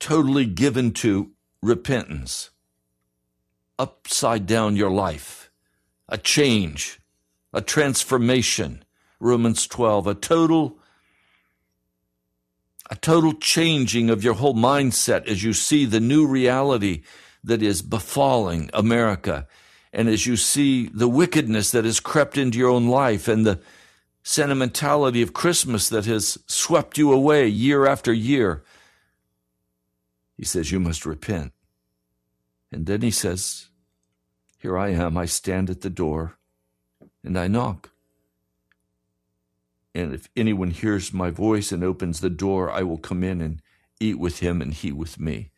totally 0.00 0.46
given 0.46 0.92
to 0.92 1.30
repentance, 1.62 2.50
upside 3.78 4.46
down 4.46 4.76
your 4.76 4.90
life 4.90 5.50
a 6.08 6.18
change, 6.18 7.00
a 7.52 7.60
transformation. 7.60 8.84
Romans 9.18 9.66
12, 9.66 10.06
a 10.06 10.14
total 10.14 10.78
a 12.88 12.94
total 12.94 13.32
changing 13.32 14.10
of 14.10 14.22
your 14.22 14.34
whole 14.34 14.54
mindset 14.54 15.26
as 15.26 15.42
you 15.42 15.52
see 15.52 15.84
the 15.84 15.98
new 15.98 16.26
reality 16.26 17.02
that 17.44 17.62
is 17.62 17.82
befalling 17.82 18.70
America 18.72 19.46
and 19.92 20.08
as 20.08 20.26
you 20.26 20.36
see 20.36 20.88
the 20.88 21.08
wickedness 21.08 21.70
that 21.70 21.84
has 21.84 22.00
crept 22.00 22.36
into 22.36 22.58
your 22.58 22.68
own 22.68 22.86
life 22.86 23.28
and 23.28 23.46
the 23.46 23.60
sentimentality 24.22 25.22
of 25.22 25.32
Christmas 25.32 25.88
that 25.88 26.04
has 26.04 26.36
swept 26.46 26.98
you 26.98 27.12
away 27.12 27.48
year 27.48 27.86
after 27.86 28.12
year. 28.12 28.62
He 30.36 30.44
says, 30.44 30.70
You 30.70 30.80
must 30.80 31.06
repent. 31.06 31.52
And 32.70 32.84
then 32.84 33.00
he 33.00 33.10
says, 33.10 33.68
here 34.58 34.76
I 34.76 34.88
am, 34.88 35.16
I 35.16 35.26
stand 35.26 35.70
at 35.70 35.82
the 35.82 35.90
door, 35.90 36.38
and 37.22 37.38
I 37.38 37.46
knock. 37.46 37.90
And 39.94 40.12
if 40.12 40.28
anyone 40.36 40.72
hears 40.72 41.12
my 41.12 41.30
voice 41.30 41.72
and 41.72 41.84
opens 41.84 42.20
the 42.20 42.30
door, 42.30 42.70
I 42.70 42.82
will 42.82 42.98
come 42.98 43.22
in 43.22 43.40
and 43.40 43.62
eat 44.00 44.18
with 44.18 44.40
him 44.40 44.60
and 44.60 44.74
he 44.74 44.92
with 44.92 45.20
me. 45.20 45.52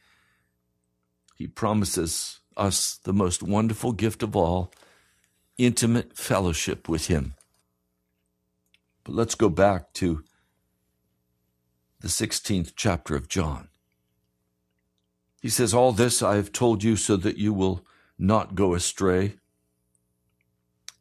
He 1.39 1.47
promises 1.47 2.41
us 2.57 2.99
the 3.05 3.13
most 3.13 3.45
wonderful 3.45 3.93
gift 3.93 4.25
of 4.25 4.35
all 4.35 4.73
intimate 5.57 6.17
fellowship 6.17 6.89
with 6.89 7.07
him. 7.07 7.35
But 9.05 9.15
let's 9.15 9.37
go 9.37 9.49
back 9.49 9.93
to 9.95 10.25
the 12.01 12.09
16th 12.09 12.73
chapter 12.75 13.15
of 13.15 13.29
John. 13.29 13.69
He 15.41 15.49
says, 15.49 15.73
All 15.73 15.93
this 15.93 16.23
I 16.25 16.35
have 16.35 16.51
told 16.51 16.83
you 16.83 16.97
so 16.97 17.17
that 17.17 17.39
you 17.39 17.53
will 17.53 17.87
not 18.19 18.57
go 18.57 18.75
astray. 18.75 19.37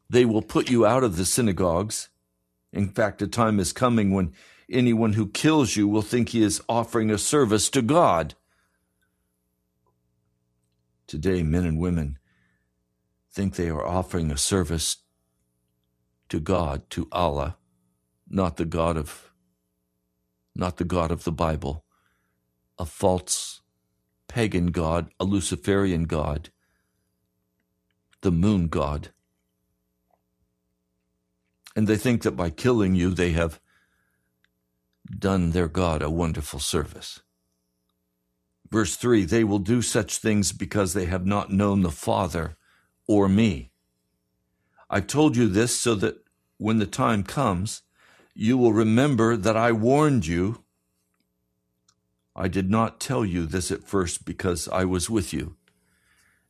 They 0.08 0.24
will 0.24 0.44
put 0.44 0.70
you 0.70 0.86
out 0.86 1.04
of 1.04 1.18
the 1.18 1.26
synagogues. 1.26 2.10
In 2.72 2.90
fact, 2.90 3.24
a 3.24 3.28
time 3.28 3.60
is 3.60 3.74
coming 3.74 4.14
when 4.14 4.34
anyone 4.70 5.14
who 5.14 5.28
kills 5.30 5.76
you 5.76 5.88
will 5.88 6.04
think 6.04 6.30
he 6.30 6.44
is 6.44 6.62
offering 6.70 7.10
a 7.10 7.18
service 7.18 7.72
to 7.72 7.82
God. 7.82 8.36
Today, 11.08 11.44
men 11.44 11.66
and 11.66 11.80
women 11.80 12.20
think 13.32 13.56
they 13.56 13.70
are 13.70 13.86
offering 13.86 14.32
a 14.32 14.38
service 14.38 14.98
to 16.30 16.40
God, 16.40 16.90
to 16.92 17.08
Allah, 17.12 17.58
not 18.30 18.58
the 18.58 18.66
God 18.66 18.98
of 18.98 19.32
not 20.54 20.78
the 20.78 20.84
God 20.84 21.12
of 21.12 21.24
the 21.24 21.32
Bible, 21.32 21.86
a 22.80 22.86
false 22.86 23.62
pagan 24.28 24.68
God, 24.68 25.12
a 25.20 25.24
Luciferian 25.24 26.06
God 26.06 26.50
the 28.22 28.32
moon 28.32 28.68
god. 28.68 29.10
And 31.76 31.88
they 31.88 31.98
think 31.98 32.24
that 32.24 32.32
by 32.32 32.50
killing 32.50 32.96
you, 32.96 33.12
they 33.12 33.32
have 33.32 33.60
done 35.10 35.52
their 35.52 35.68
God 35.68 36.02
a 36.02 36.10
wonderful 36.10 36.60
service. 36.60 37.22
Verse 38.72 38.96
3 38.96 39.26
They 39.26 39.44
will 39.44 39.60
do 39.60 39.82
such 39.82 40.18
things 40.18 40.52
because 40.52 40.94
they 40.94 41.06
have 41.06 41.26
not 41.26 41.52
known 41.52 41.82
the 41.82 41.92
Father 41.92 42.58
or 43.08 43.28
me. 43.28 43.72
I've 44.90 45.08
told 45.08 45.36
you 45.36 45.48
this 45.48 45.76
so 45.76 45.96
that 45.96 46.24
when 46.58 46.80
the 46.80 46.86
time 46.86 47.24
comes, 47.24 47.84
you 48.34 48.58
will 48.58 48.74
remember 48.74 49.36
that 49.36 49.58
I 49.58 49.72
warned 49.72 50.26
you. 50.26 50.64
I 52.36 52.48
did 52.48 52.70
not 52.70 53.00
tell 53.00 53.26
you 53.26 53.46
this 53.46 53.72
at 53.72 53.84
first 53.84 54.26
because 54.26 54.68
I 54.68 54.86
was 54.86 55.10
with 55.10 55.34
you. 55.34 55.56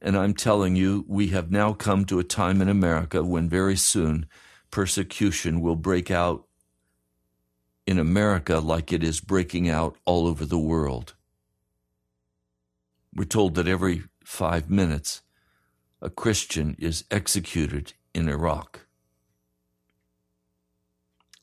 And 0.02 0.18
I'm 0.18 0.34
telling 0.34 0.76
you, 0.76 1.06
we 1.08 1.28
have 1.30 1.50
now 1.50 1.74
come 1.74 2.06
to 2.06 2.20
a 2.20 2.24
time 2.24 2.62
in 2.62 2.70
America 2.70 3.24
when 3.24 3.50
very 3.50 3.76
soon 3.76 4.28
persecution 4.70 5.62
will 5.62 5.76
break 5.76 6.12
out 6.12 6.46
in 7.88 7.98
America 7.98 8.60
like 8.60 8.92
it 8.92 9.04
is 9.04 9.22
breaking 9.22 9.70
out 9.70 9.96
all 10.06 10.28
over 10.28 10.46
the 10.46 10.60
world. 10.60 11.16
We're 13.18 13.26
told 13.26 13.56
that 13.56 13.68
every 13.68 14.04
five 14.24 14.70
minutes 14.70 15.24
a 16.04 16.10
Christian 16.12 16.76
is 16.78 17.04
executed 17.10 17.94
in 18.14 18.30
Iraq. 18.30 18.82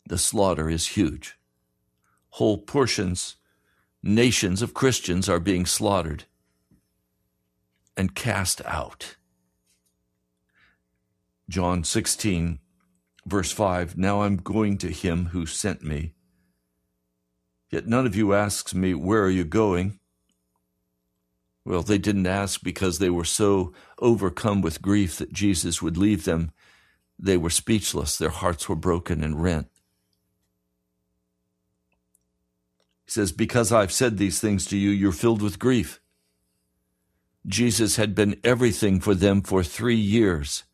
The 0.06 0.16
slaughter 0.16 0.70
is 0.70 0.88
huge. 0.88 1.36
Whole 2.30 2.58
portions, 2.58 3.34
nations 4.04 4.62
of 4.62 4.72
Christians 4.72 5.28
are 5.28 5.40
being 5.40 5.66
slaughtered 5.66 6.26
and 7.96 8.14
cast 8.14 8.64
out. 8.64 9.16
John 11.48 11.82
16, 11.82 12.60
verse 13.26 13.50
5 13.50 13.98
Now 13.98 14.22
I'm 14.22 14.36
going 14.36 14.78
to 14.78 14.92
him 14.92 15.26
who 15.26 15.44
sent 15.44 15.82
me. 15.82 16.14
Yet 17.68 17.88
none 17.88 18.06
of 18.06 18.14
you 18.14 18.32
asks 18.32 18.76
me, 18.76 18.94
Where 18.94 19.24
are 19.24 19.30
you 19.30 19.42
going? 19.42 19.98
Well, 21.64 21.82
they 21.82 21.98
didn't 21.98 22.26
ask 22.26 22.62
because 22.62 22.98
they 22.98 23.10
were 23.10 23.24
so 23.24 23.72
overcome 23.98 24.60
with 24.60 24.82
grief 24.82 25.16
that 25.18 25.32
Jesus 25.32 25.80
would 25.80 25.96
leave 25.96 26.24
them. 26.24 26.52
They 27.18 27.36
were 27.36 27.50
speechless, 27.50 28.16
their 28.18 28.30
hearts 28.30 28.68
were 28.68 28.76
broken 28.76 29.24
and 29.24 29.42
rent. 29.42 29.68
He 33.06 33.10
says, 33.10 33.32
Because 33.32 33.72
I've 33.72 33.92
said 33.92 34.18
these 34.18 34.40
things 34.40 34.66
to 34.66 34.76
you, 34.76 34.90
you're 34.90 35.12
filled 35.12 35.42
with 35.42 35.58
grief. 35.58 36.00
Jesus 37.46 37.96
had 37.96 38.14
been 38.14 38.40
everything 38.42 39.00
for 39.00 39.14
them 39.14 39.42
for 39.42 39.62
three 39.62 39.96
years. 39.96 40.64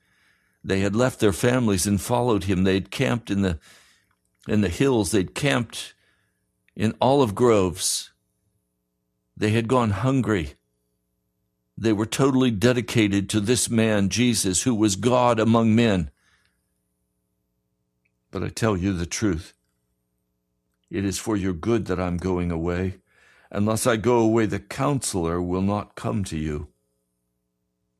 They 0.62 0.80
had 0.80 0.94
left 0.94 1.20
their 1.20 1.32
families 1.32 1.86
and 1.86 2.00
followed 2.00 2.44
him. 2.44 2.64
They'd 2.64 2.90
camped 2.90 3.30
in 3.30 3.42
the 3.42 3.58
in 4.46 4.60
the 4.60 4.68
hills. 4.68 5.10
They'd 5.10 5.34
camped 5.34 5.94
in 6.76 6.94
olive 7.00 7.34
groves. 7.34 8.12
They 9.36 9.50
had 9.50 9.68
gone 9.68 9.90
hungry. 9.90 10.54
They 11.80 11.94
were 11.94 12.04
totally 12.04 12.50
dedicated 12.50 13.30
to 13.30 13.40
this 13.40 13.70
man, 13.70 14.10
Jesus, 14.10 14.64
who 14.64 14.74
was 14.74 14.96
God 14.96 15.40
among 15.40 15.74
men. 15.74 16.10
But 18.30 18.44
I 18.44 18.48
tell 18.48 18.76
you 18.76 18.92
the 18.92 19.06
truth. 19.06 19.54
It 20.90 21.06
is 21.06 21.18
for 21.18 21.38
your 21.38 21.54
good 21.54 21.86
that 21.86 21.98
I'm 21.98 22.18
going 22.18 22.50
away. 22.50 22.98
Unless 23.50 23.86
I 23.86 23.96
go 23.96 24.18
away, 24.18 24.44
the 24.44 24.58
counselor 24.58 25.40
will 25.40 25.62
not 25.62 25.94
come 25.94 26.22
to 26.24 26.36
you. 26.36 26.68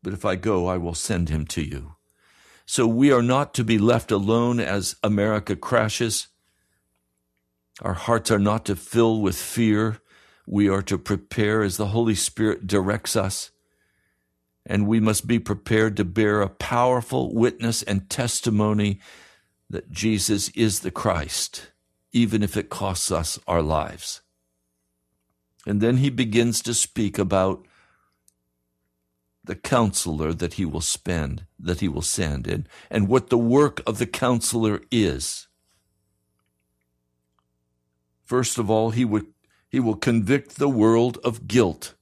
But 0.03 0.13
if 0.13 0.27
I 0.27 0.37
go, 0.37 0.67
I 0.67 0.77
will 0.77 0.95
send 0.95 1.31
him 1.31 1.47
to 1.47 1.63
you. 1.63 1.95
So 2.67 2.87
we 2.87 3.11
are 3.11 3.23
not 3.23 3.55
to 3.55 3.65
be 3.65 3.79
left 3.79 4.13
alone 4.13 4.61
as 4.61 4.97
America 5.03 5.57
crashes. 5.57 6.29
Our 7.81 7.95
hearts 7.95 8.31
are 8.31 8.39
not 8.39 8.67
to 8.67 8.77
fill 8.77 9.23
with 9.23 9.37
fear. 9.37 10.01
We 10.47 10.69
are 10.69 10.83
to 10.83 10.99
prepare 10.99 11.63
as 11.63 11.79
the 11.79 11.89
Holy 11.89 12.15
Spirit 12.15 12.67
directs 12.67 13.17
us. 13.17 13.51
And 14.67 14.87
we 14.87 15.01
must 15.01 15.27
be 15.27 15.39
prepared 15.39 15.97
to 15.97 16.05
bear 16.05 16.43
a 16.43 16.49
powerful 16.49 17.35
witness 17.35 17.83
and 17.83 18.09
testimony 18.11 19.01
that 19.69 19.91
Jesus 19.91 20.49
is 20.51 20.81
the 20.81 20.91
Christ, 20.91 21.71
even 22.13 22.43
if 22.43 22.57
it 22.57 22.69
costs 22.69 23.11
us 23.11 23.39
our 23.47 23.63
lives. 23.63 24.21
And 25.67 25.81
then 25.81 25.99
he 25.99 26.11
begins 26.11 26.63
to 26.63 26.75
speak 26.75 27.19
about 27.19 27.67
the 29.45 29.55
counselor 29.55 30.33
that 30.33 30.55
he 30.55 30.65
will 30.65 30.81
spend, 30.81 31.47
that 31.59 31.81
he 31.81 31.89
will 31.89 32.03
send, 32.03 32.47
and, 32.47 32.69
and 32.91 33.09
what 33.09 33.31
the 33.31 33.39
work 33.39 33.83
of 33.87 33.99
the 33.99 34.07
counselor 34.07 34.81
is. 34.91 35.49
First 38.25 38.59
of 38.59 38.71
all, 38.71 38.91
he 38.91 39.05
would 39.05 39.27
he 39.69 39.81
will 39.81 39.97
convict 39.97 40.57
the 40.57 40.69
world 40.69 41.19
of 41.25 41.47
guilt. 41.47 41.95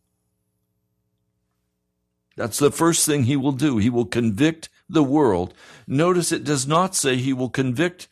That's 2.38 2.60
the 2.60 2.70
first 2.70 3.04
thing 3.04 3.24
he 3.24 3.34
will 3.36 3.50
do. 3.50 3.78
He 3.78 3.90
will 3.90 4.04
convict 4.04 4.68
the 4.88 5.02
world. 5.02 5.54
Notice 5.88 6.30
it 6.30 6.44
does 6.44 6.68
not 6.68 6.94
say 6.94 7.16
he 7.16 7.32
will 7.32 7.48
convict 7.48 8.06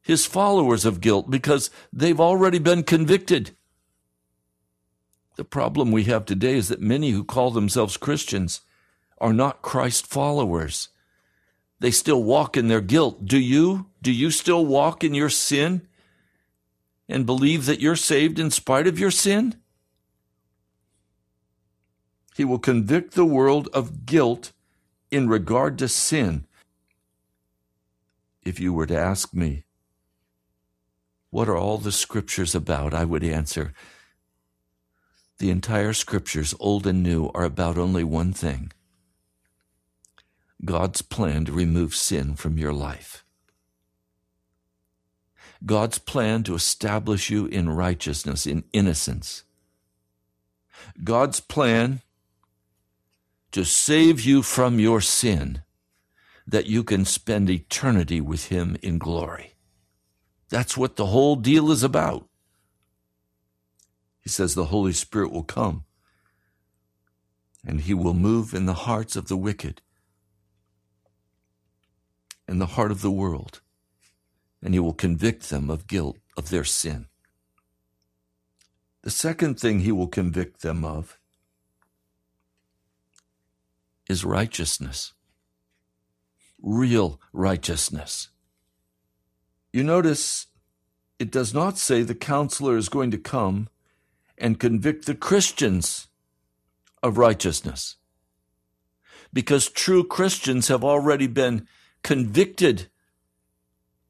his 0.00 0.24
followers 0.24 0.86
of 0.86 1.02
guilt 1.02 1.30
because 1.30 1.68
they've 1.92 2.18
already 2.18 2.58
been 2.58 2.82
convicted. 2.82 3.54
The 5.36 5.44
problem 5.44 5.92
we 5.92 6.04
have 6.04 6.24
today 6.24 6.54
is 6.54 6.68
that 6.68 6.80
many 6.80 7.10
who 7.10 7.22
call 7.22 7.50
themselves 7.50 7.98
Christians 7.98 8.62
are 9.18 9.34
not 9.34 9.60
Christ 9.60 10.06
followers. 10.06 10.88
They 11.78 11.90
still 11.90 12.22
walk 12.22 12.56
in 12.56 12.68
their 12.68 12.80
guilt. 12.80 13.26
Do 13.26 13.38
you? 13.38 13.90
Do 14.00 14.10
you 14.10 14.30
still 14.30 14.64
walk 14.64 15.04
in 15.04 15.12
your 15.12 15.28
sin 15.28 15.86
and 17.10 17.26
believe 17.26 17.66
that 17.66 17.80
you're 17.80 17.94
saved 17.94 18.38
in 18.38 18.50
spite 18.50 18.86
of 18.86 18.98
your 18.98 19.10
sin? 19.10 19.60
He 22.36 22.44
will 22.44 22.58
convict 22.58 23.14
the 23.14 23.24
world 23.24 23.66
of 23.72 24.04
guilt 24.04 24.52
in 25.10 25.26
regard 25.26 25.78
to 25.78 25.88
sin. 25.88 26.46
If 28.44 28.60
you 28.60 28.74
were 28.74 28.86
to 28.86 28.98
ask 28.98 29.32
me, 29.32 29.64
what 31.30 31.48
are 31.48 31.56
all 31.56 31.78
the 31.78 31.90
scriptures 31.90 32.54
about? 32.54 32.92
I 32.92 33.06
would 33.06 33.24
answer, 33.24 33.72
the 35.38 35.48
entire 35.50 35.94
scriptures, 35.94 36.54
old 36.60 36.86
and 36.86 37.02
new, 37.02 37.30
are 37.34 37.44
about 37.44 37.78
only 37.78 38.04
one 38.04 38.34
thing 38.34 38.70
God's 40.62 41.00
plan 41.00 41.46
to 41.46 41.52
remove 41.52 41.94
sin 41.94 42.36
from 42.36 42.58
your 42.58 42.72
life. 42.74 43.24
God's 45.64 45.98
plan 45.98 46.42
to 46.42 46.54
establish 46.54 47.30
you 47.30 47.46
in 47.46 47.70
righteousness, 47.70 48.46
in 48.46 48.64
innocence. 48.74 49.44
God's 51.02 51.40
plan 51.40 52.02
to 53.52 53.64
save 53.64 54.20
you 54.20 54.42
from 54.42 54.78
your 54.78 55.00
sin 55.00 55.62
that 56.46 56.66
you 56.66 56.84
can 56.84 57.04
spend 57.04 57.50
eternity 57.50 58.20
with 58.20 58.46
Him 58.46 58.76
in 58.82 58.98
glory. 58.98 59.54
That's 60.48 60.76
what 60.76 60.96
the 60.96 61.06
whole 61.06 61.36
deal 61.36 61.70
is 61.70 61.82
about. 61.82 62.28
He 64.20 64.28
says 64.28 64.54
the 64.54 64.66
Holy 64.66 64.92
Spirit 64.92 65.32
will 65.32 65.44
come 65.44 65.84
and 67.66 67.80
He 67.80 67.94
will 67.94 68.14
move 68.14 68.54
in 68.54 68.66
the 68.66 68.74
hearts 68.74 69.16
of 69.16 69.28
the 69.28 69.36
wicked, 69.36 69.82
in 72.46 72.58
the 72.58 72.66
heart 72.66 72.92
of 72.92 73.02
the 73.02 73.10
world, 73.10 73.60
and 74.62 74.72
He 74.72 74.80
will 74.80 74.94
convict 74.94 75.50
them 75.50 75.68
of 75.68 75.88
guilt 75.88 76.18
of 76.36 76.50
their 76.50 76.64
sin. 76.64 77.06
The 79.02 79.10
second 79.10 79.58
thing 79.58 79.80
He 79.80 79.92
will 79.92 80.08
convict 80.08 80.62
them 80.62 80.84
of 80.84 81.18
is 84.08 84.24
righteousness, 84.24 85.12
real 86.62 87.20
righteousness. 87.32 88.28
You 89.72 89.82
notice 89.82 90.46
it 91.18 91.30
does 91.30 91.52
not 91.52 91.78
say 91.78 92.02
the 92.02 92.14
counselor 92.14 92.76
is 92.76 92.88
going 92.88 93.10
to 93.10 93.18
come 93.18 93.68
and 94.38 94.60
convict 94.60 95.06
the 95.06 95.14
Christians 95.14 96.08
of 97.02 97.18
righteousness. 97.18 97.96
Because 99.32 99.68
true 99.68 100.04
Christians 100.04 100.68
have 100.68 100.84
already 100.84 101.26
been 101.26 101.66
convicted 102.02 102.88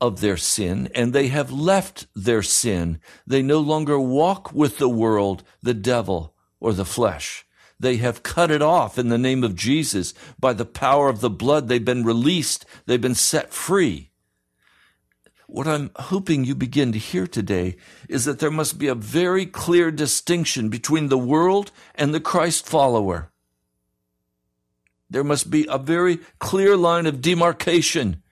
of 0.00 0.20
their 0.20 0.36
sin 0.36 0.88
and 0.94 1.12
they 1.12 1.28
have 1.28 1.50
left 1.50 2.06
their 2.14 2.42
sin. 2.42 3.00
They 3.26 3.42
no 3.42 3.58
longer 3.60 3.98
walk 3.98 4.52
with 4.52 4.78
the 4.78 4.88
world, 4.88 5.42
the 5.62 5.74
devil, 5.74 6.34
or 6.60 6.72
the 6.72 6.84
flesh. 6.84 7.45
They 7.78 7.96
have 7.98 8.22
cut 8.22 8.50
it 8.50 8.62
off 8.62 8.98
in 8.98 9.08
the 9.08 9.18
name 9.18 9.44
of 9.44 9.54
Jesus. 9.54 10.14
By 10.38 10.52
the 10.54 10.64
power 10.64 11.08
of 11.08 11.20
the 11.20 11.30
blood, 11.30 11.68
they've 11.68 11.84
been 11.84 12.04
released. 12.04 12.64
They've 12.86 13.00
been 13.00 13.14
set 13.14 13.52
free. 13.52 14.10
What 15.46 15.68
I'm 15.68 15.90
hoping 15.96 16.44
you 16.44 16.54
begin 16.54 16.92
to 16.92 16.98
hear 16.98 17.26
today 17.26 17.76
is 18.08 18.24
that 18.24 18.40
there 18.40 18.50
must 18.50 18.78
be 18.78 18.88
a 18.88 18.94
very 18.94 19.46
clear 19.46 19.90
distinction 19.90 20.68
between 20.68 21.08
the 21.08 21.18
world 21.18 21.70
and 21.94 22.12
the 22.12 22.20
Christ 22.20 22.66
follower. 22.66 23.30
There 25.08 25.22
must 25.22 25.50
be 25.50 25.66
a 25.70 25.78
very 25.78 26.18
clear 26.40 26.76
line 26.76 27.06
of 27.06 27.20
demarcation 27.20 28.22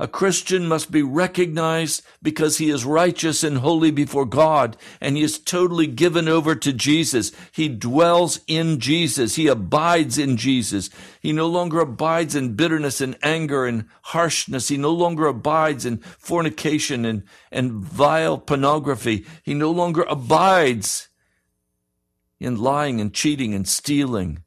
a 0.00 0.08
Christian 0.08 0.66
must 0.66 0.90
be 0.90 1.02
recognized 1.02 2.02
because 2.22 2.56
he 2.56 2.70
is 2.70 2.86
righteous 2.86 3.44
and 3.44 3.58
holy 3.58 3.90
before 3.90 4.24
God, 4.24 4.78
and 4.98 5.14
he 5.14 5.22
is 5.22 5.38
totally 5.38 5.86
given 5.86 6.26
over 6.26 6.54
to 6.54 6.72
Jesus. 6.72 7.32
He 7.52 7.68
dwells 7.68 8.40
in 8.46 8.80
Jesus. 8.80 9.34
He 9.34 9.46
abides 9.46 10.16
in 10.16 10.38
Jesus. 10.38 10.88
He 11.20 11.34
no 11.34 11.46
longer 11.46 11.80
abides 11.80 12.34
in 12.34 12.54
bitterness 12.54 13.02
and 13.02 13.14
anger 13.22 13.66
and 13.66 13.84
harshness. 14.04 14.68
He 14.68 14.78
no 14.78 14.90
longer 14.90 15.26
abides 15.26 15.84
in 15.84 15.98
fornication 15.98 17.04
and, 17.04 17.22
and 17.52 17.72
vile 17.72 18.38
pornography. 18.38 19.26
He 19.42 19.52
no 19.52 19.70
longer 19.70 20.06
abides 20.08 21.10
in 22.40 22.56
lying 22.56 23.02
and 23.02 23.12
cheating 23.12 23.52
and 23.52 23.68
stealing. 23.68 24.44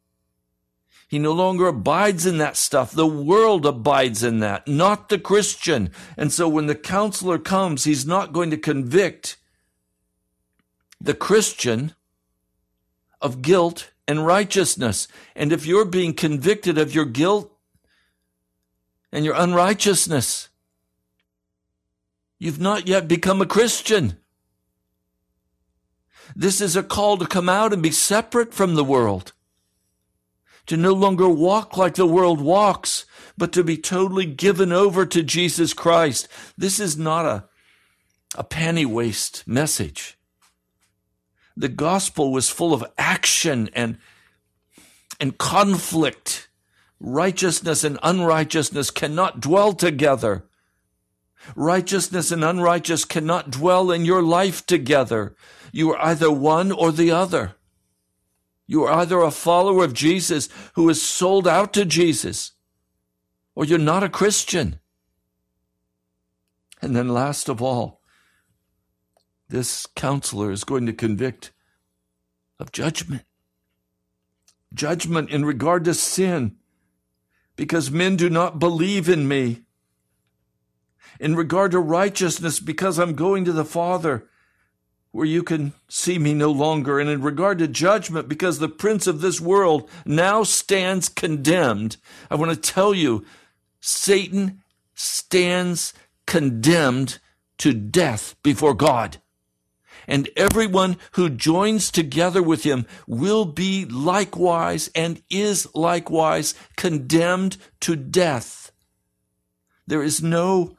He 1.13 1.19
no 1.19 1.31
longer 1.31 1.67
abides 1.67 2.25
in 2.25 2.39
that 2.39 2.57
stuff. 2.57 2.91
The 2.91 3.05
world 3.05 3.67
abides 3.67 4.23
in 4.23 4.39
that, 4.39 4.67
not 4.67 5.09
the 5.09 5.19
Christian. 5.19 5.91
And 6.17 6.33
so 6.33 6.49
when 6.49 6.65
the 6.65 6.73
counselor 6.73 7.37
comes, 7.37 7.83
he's 7.83 8.03
not 8.03 8.33
going 8.33 8.49
to 8.49 8.57
convict 8.57 9.37
the 10.99 11.13
Christian 11.13 11.93
of 13.21 13.43
guilt 13.43 13.91
and 14.07 14.25
righteousness. 14.25 15.07
And 15.35 15.53
if 15.53 15.67
you're 15.67 15.85
being 15.85 16.15
convicted 16.15 16.79
of 16.79 16.95
your 16.95 17.05
guilt 17.05 17.55
and 19.11 19.23
your 19.23 19.35
unrighteousness, 19.37 20.49
you've 22.39 22.59
not 22.59 22.87
yet 22.87 23.07
become 23.07 23.39
a 23.39 23.45
Christian. 23.45 24.17
This 26.35 26.59
is 26.59 26.75
a 26.75 26.81
call 26.81 27.17
to 27.17 27.27
come 27.27 27.49
out 27.49 27.71
and 27.71 27.83
be 27.83 27.91
separate 27.91 28.51
from 28.51 28.73
the 28.73 28.83
world 28.83 29.32
to 30.67 30.77
no 30.77 30.93
longer 30.93 31.27
walk 31.27 31.77
like 31.77 31.95
the 31.95 32.05
world 32.05 32.39
walks, 32.39 33.05
but 33.37 33.51
to 33.53 33.63
be 33.63 33.77
totally 33.77 34.25
given 34.25 34.71
over 34.71 35.05
to 35.05 35.23
Jesus 35.23 35.73
Christ. 35.73 36.27
This 36.57 36.79
is 36.79 36.97
not 36.97 37.25
a, 37.25 37.45
a 38.35 38.43
penny 38.43 38.85
waste 38.85 39.47
message. 39.47 40.17
The 41.55 41.69
gospel 41.69 42.31
was 42.31 42.49
full 42.49 42.73
of 42.73 42.85
action 42.97 43.69
and, 43.73 43.97
and 45.19 45.37
conflict. 45.37 46.47
Righteousness 46.99 47.83
and 47.83 47.99
unrighteousness 48.01 48.89
cannot 48.89 49.39
dwell 49.39 49.73
together. 49.73 50.45
Righteousness 51.55 52.31
and 52.31 52.43
unrighteous 52.43 53.05
cannot 53.05 53.51
dwell 53.51 53.91
in 53.91 54.05
your 54.05 54.23
life 54.23 54.65
together. 54.65 55.35
You 55.71 55.91
are 55.91 56.01
either 56.01 56.31
one 56.31 56.71
or 56.71 56.91
the 56.91 57.11
other. 57.11 57.55
You 58.65 58.83
are 58.83 58.93
either 58.99 59.21
a 59.21 59.31
follower 59.31 59.83
of 59.83 59.93
Jesus 59.93 60.49
who 60.75 60.89
is 60.89 61.01
sold 61.01 61.47
out 61.47 61.73
to 61.73 61.85
Jesus, 61.85 62.53
or 63.55 63.65
you're 63.65 63.77
not 63.77 64.03
a 64.03 64.09
Christian. 64.09 64.79
And 66.81 66.95
then, 66.95 67.09
last 67.09 67.49
of 67.49 67.61
all, 67.61 68.01
this 69.49 69.85
counselor 69.95 70.51
is 70.51 70.63
going 70.63 70.85
to 70.85 70.93
convict 70.93 71.51
of 72.59 72.71
judgment. 72.71 73.23
Judgment 74.73 75.29
in 75.29 75.45
regard 75.45 75.85
to 75.85 75.93
sin, 75.93 76.55
because 77.55 77.91
men 77.91 78.15
do 78.15 78.29
not 78.29 78.59
believe 78.59 79.07
in 79.07 79.27
me. 79.27 79.61
In 81.19 81.35
regard 81.35 81.71
to 81.71 81.79
righteousness, 81.79 82.59
because 82.59 82.97
I'm 82.97 83.13
going 83.13 83.45
to 83.45 83.51
the 83.51 83.65
Father 83.65 84.27
where 85.13 85.27
you 85.27 85.43
can 85.43 85.73
see 85.87 86.17
me 86.17 86.33
no 86.33 86.51
longer, 86.51 86.99
and 86.99 87.07
in 87.07 87.21
regard 87.21 87.59
to 87.59 87.67
judgment, 87.67 88.27
because 88.27 88.57
the 88.57 88.67
prince 88.67 89.05
of 89.05 89.21
this 89.21 89.39
world 89.39 89.87
now 90.07 90.41
stands 90.41 91.07
condemned. 91.07 91.97
I 92.31 92.35
want 92.35 92.51
to 92.51 92.57
tell 92.57 92.95
you, 92.95 93.23
Satan 93.79 94.63
stands 94.95 95.93
condemned 96.25 97.19
to 97.59 97.73
death 97.73 98.35
before 98.41 98.73
God. 98.73 99.17
And 100.07 100.31
everyone 100.35 100.97
who 101.11 101.29
joins 101.29 101.91
together 101.91 102.41
with 102.41 102.63
him 102.63 102.87
will 103.05 103.45
be 103.45 103.85
likewise 103.85 104.89
and 104.95 105.21
is 105.29 105.67
likewise 105.75 106.55
condemned 106.75 107.57
to 107.81 107.95
death. 107.95 108.71
There 109.85 110.01
is 110.01 110.23
no 110.23 110.75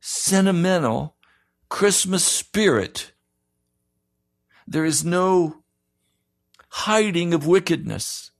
sentimental 0.00 1.14
Christmas 1.72 2.22
spirit. 2.22 3.12
There 4.68 4.84
is 4.84 5.06
no 5.06 5.62
hiding 6.68 7.32
of 7.32 7.46
wickedness. 7.46 8.30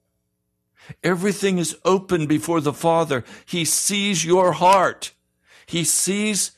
Everything 1.02 1.56
is 1.56 1.74
open 1.82 2.26
before 2.26 2.60
the 2.60 2.74
Father. 2.74 3.24
He 3.46 3.64
sees 3.64 4.22
your 4.22 4.52
heart. 4.52 5.14
He 5.64 5.82
sees, 5.82 6.52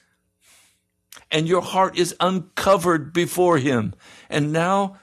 and 1.30 1.46
your 1.46 1.62
heart 1.62 1.96
is 1.96 2.12
uncovered 2.18 3.12
before 3.12 3.58
Him. 3.58 3.94
And 4.28 4.52
now 4.52 4.98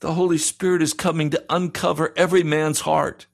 the 0.00 0.12
Holy 0.12 0.36
Spirit 0.36 0.82
is 0.82 0.92
coming 0.92 1.30
to 1.30 1.42
uncover 1.48 2.12
every 2.18 2.42
man's 2.42 2.80
heart. 2.80 3.26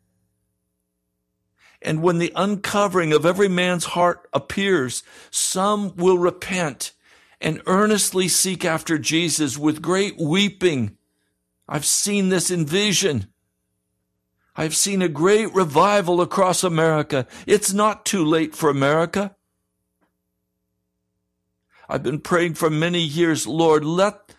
And 1.82 2.02
when 2.02 2.18
the 2.18 2.32
uncovering 2.36 3.12
of 3.12 3.26
every 3.26 3.48
man's 3.48 3.86
heart 3.86 4.28
appears, 4.32 5.02
some 5.32 5.96
will 5.96 6.18
repent 6.18 6.92
and 7.40 7.62
earnestly 7.66 8.28
seek 8.28 8.64
after 8.64 8.98
Jesus 8.98 9.56
with 9.56 9.82
great 9.82 10.18
weeping. 10.18 10.96
I've 11.68 11.84
seen 11.84 12.28
this 12.28 12.50
in 12.50 12.66
vision. 12.66 13.28
I've 14.56 14.74
seen 14.74 15.02
a 15.02 15.08
great 15.08 15.54
revival 15.54 16.20
across 16.20 16.64
America. 16.64 17.28
It's 17.46 17.72
not 17.72 18.04
too 18.04 18.24
late 18.24 18.56
for 18.56 18.70
America. 18.70 19.36
I've 21.88 22.02
been 22.02 22.20
praying 22.20 22.54
for 22.54 22.68
many 22.68 23.00
years, 23.00 23.46
Lord, 23.46 23.84
let, 23.84 24.34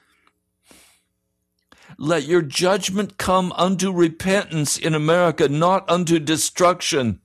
let 1.97 2.23
your 2.23 2.41
judgment 2.41 3.17
come 3.17 3.51
unto 3.53 3.91
repentance 3.91 4.77
in 4.77 4.93
America, 4.93 5.47
not 5.47 5.89
unto 5.89 6.19
destruction. 6.19 7.21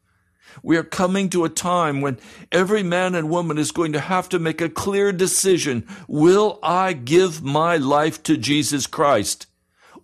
We 0.65 0.77
are 0.77 0.83
coming 0.83 1.29
to 1.31 1.45
a 1.45 1.49
time 1.49 2.01
when 2.01 2.19
every 2.51 2.83
man 2.83 3.15
and 3.15 3.31
woman 3.31 3.59
is 3.59 3.71
going 3.71 3.93
to 3.93 4.01
have 4.01 4.29
to 4.31 4.39
make 4.41 4.61
a 4.61 4.69
clear 4.69 5.13
decision. 5.13 5.87
Will 6.09 6.59
I 6.63 6.95
give 6.95 7.43
my 7.43 7.77
life 7.77 8.23
to 8.25 8.37
Jesus 8.37 8.89
Christ? 8.89 9.47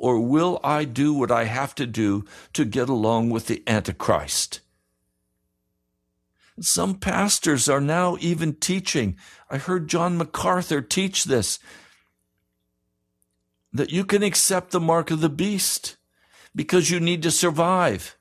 or 0.01 0.19
will 0.19 0.59
I 0.65 0.87
do 0.87 1.13
what 1.13 1.31
I 1.31 1.45
have 1.45 1.75
to 1.75 1.87
do 1.87 2.25
to 2.55 2.65
get 2.65 2.89
along 2.89 3.29
with 3.29 3.49
the 3.49 3.63
Antichrist? 3.67 4.61
Some 6.59 6.95
pastors 6.95 7.69
are 7.69 7.83
now 7.83 8.17
even 8.19 8.55
teaching. 8.55 9.19
I 9.51 9.59
heard 9.59 9.89
John 9.89 10.17
MacArthur 10.17 10.81
teach 10.81 11.25
this 11.25 11.59
that 13.75 13.93
you 13.93 14.07
can 14.07 14.23
accept 14.23 14.71
the 14.71 14.81
mark 14.81 15.11
of 15.11 15.21
the 15.21 15.29
beast 15.29 15.99
because 16.57 16.91
you 16.91 16.99
need 16.99 17.23
to 17.23 17.31
survive 17.31 18.17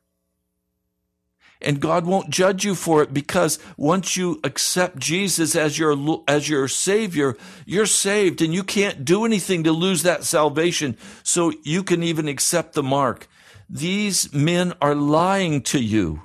and 1.62 1.82
God 1.82 2.06
won't 2.06 2.30
judge 2.30 2.64
you 2.64 2.74
for 2.74 3.02
it 3.04 3.14
because 3.14 3.60
once 3.76 4.16
you 4.16 4.40
accept 4.44 4.98
Jesus 4.98 5.56
as 5.56 5.78
your 5.78 6.24
as 6.28 6.48
your 6.48 6.68
savior, 6.68 7.36
you're 7.66 7.86
saved 7.86 8.42
and 8.42 8.54
you 8.54 8.64
can't 8.64 9.04
do 9.04 9.26
anything 9.26 9.64
to 9.66 9.72
lose 9.72 10.04
that 10.04 10.24
salvation. 10.24 10.98
So 11.24 11.52
you 11.64 11.84
can 11.84 12.02
even 12.02 12.28
accept 12.28 12.74
the 12.74 12.84
mark. 12.84 13.28
These 13.70 14.34
men 14.34 14.74
are 14.82 14.96
lying 14.96 15.62
to 15.64 15.80
you. 15.80 16.24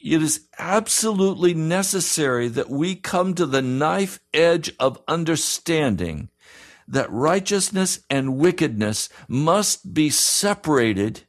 It 0.00 0.22
is 0.22 0.48
absolutely 0.58 1.54
necessary 1.54 2.48
that 2.48 2.70
we 2.70 2.96
come 2.96 3.34
to 3.34 3.46
the 3.46 3.62
knife 3.62 4.18
edge 4.34 4.72
of 4.80 5.00
understanding 5.06 6.28
that 6.88 7.10
righteousness 7.10 8.00
and 8.10 8.36
wickedness 8.36 9.08
must 9.28 9.94
be 9.94 10.10
separated 10.10 11.22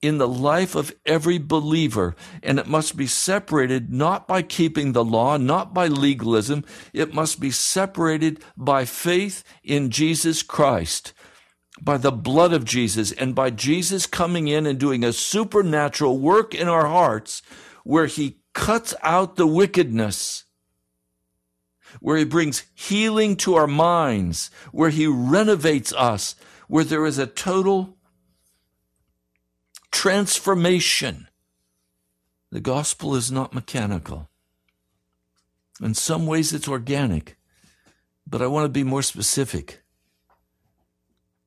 in 0.00 0.18
the 0.18 0.28
life 0.28 0.74
of 0.74 0.94
every 1.04 1.38
believer, 1.38 2.14
and 2.42 2.58
it 2.58 2.66
must 2.66 2.96
be 2.96 3.06
separated 3.06 3.92
not 3.92 4.28
by 4.28 4.42
keeping 4.42 4.92
the 4.92 5.04
law, 5.04 5.36
not 5.36 5.74
by 5.74 5.88
legalism. 5.88 6.64
It 6.92 7.12
must 7.12 7.40
be 7.40 7.50
separated 7.50 8.42
by 8.56 8.84
faith 8.84 9.42
in 9.64 9.90
Jesus 9.90 10.42
Christ, 10.42 11.12
by 11.80 11.96
the 11.96 12.12
blood 12.12 12.52
of 12.52 12.64
Jesus, 12.64 13.10
and 13.12 13.34
by 13.34 13.50
Jesus 13.50 14.06
coming 14.06 14.46
in 14.46 14.66
and 14.66 14.78
doing 14.78 15.02
a 15.02 15.12
supernatural 15.12 16.18
work 16.18 16.54
in 16.54 16.68
our 16.68 16.86
hearts 16.86 17.42
where 17.82 18.06
he 18.06 18.40
cuts 18.54 18.94
out 19.02 19.36
the 19.36 19.46
wickedness. 19.46 20.44
Where 22.00 22.18
he 22.18 22.24
brings 22.24 22.64
healing 22.74 23.34
to 23.36 23.54
our 23.54 23.66
minds, 23.66 24.50
where 24.72 24.90
he 24.90 25.06
renovates 25.06 25.92
us, 25.94 26.36
where 26.68 26.84
there 26.84 27.06
is 27.06 27.18
a 27.18 27.26
total 27.26 27.97
transformation. 29.90 31.28
The 32.50 32.60
gospel 32.60 33.14
is 33.14 33.30
not 33.30 33.54
mechanical. 33.54 34.28
In 35.80 35.94
some 35.94 36.26
ways, 36.26 36.52
it's 36.52 36.68
organic, 36.68 37.36
but 38.26 38.42
I 38.42 38.46
want 38.46 38.64
to 38.64 38.68
be 38.68 38.84
more 38.84 39.02
specific. 39.02 39.82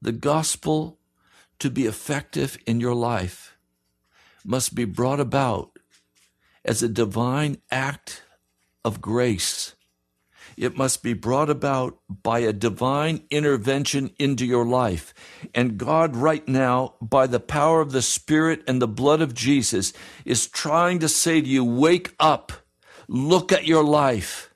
The 0.02 0.12
gospel, 0.12 1.00
to 1.60 1.70
be 1.70 1.86
effective 1.86 2.58
in 2.66 2.80
your 2.80 2.96
life, 2.96 3.58
must 4.44 4.74
be 4.74 4.86
brought 4.86 5.20
about 5.20 5.78
as 6.64 6.82
a 6.82 6.90
divine 6.90 7.58
act 7.70 8.24
of 8.84 9.02
grace 9.02 9.76
it 10.58 10.78
must 10.78 11.04
be 11.04 11.14
brought 11.14 11.50
about 11.50 11.98
by 12.24 12.40
a 12.40 12.54
divine 12.54 13.24
intervention 13.30 14.12
into 14.20 14.46
your 14.46 14.66
life. 14.66 15.14
And 15.54 15.78
God, 15.78 16.16
right 16.16 16.48
now, 16.48 16.96
by 17.02 17.28
the 17.28 17.40
power 17.40 17.82
of 17.82 17.92
the 17.92 18.02
Spirit 18.02 18.64
and 18.68 18.82
the 18.82 18.88
blood 18.88 19.22
of 19.22 19.34
Jesus, 19.34 19.94
is 20.26 20.48
trying 20.48 21.00
to 21.00 21.10
say 21.10 21.42
to 21.42 21.48
you, 21.48 21.64
wake 21.64 22.14
up, 22.20 22.52
look 23.08 23.52
at 23.52 23.66
your 23.66 23.84
life. 23.84 24.51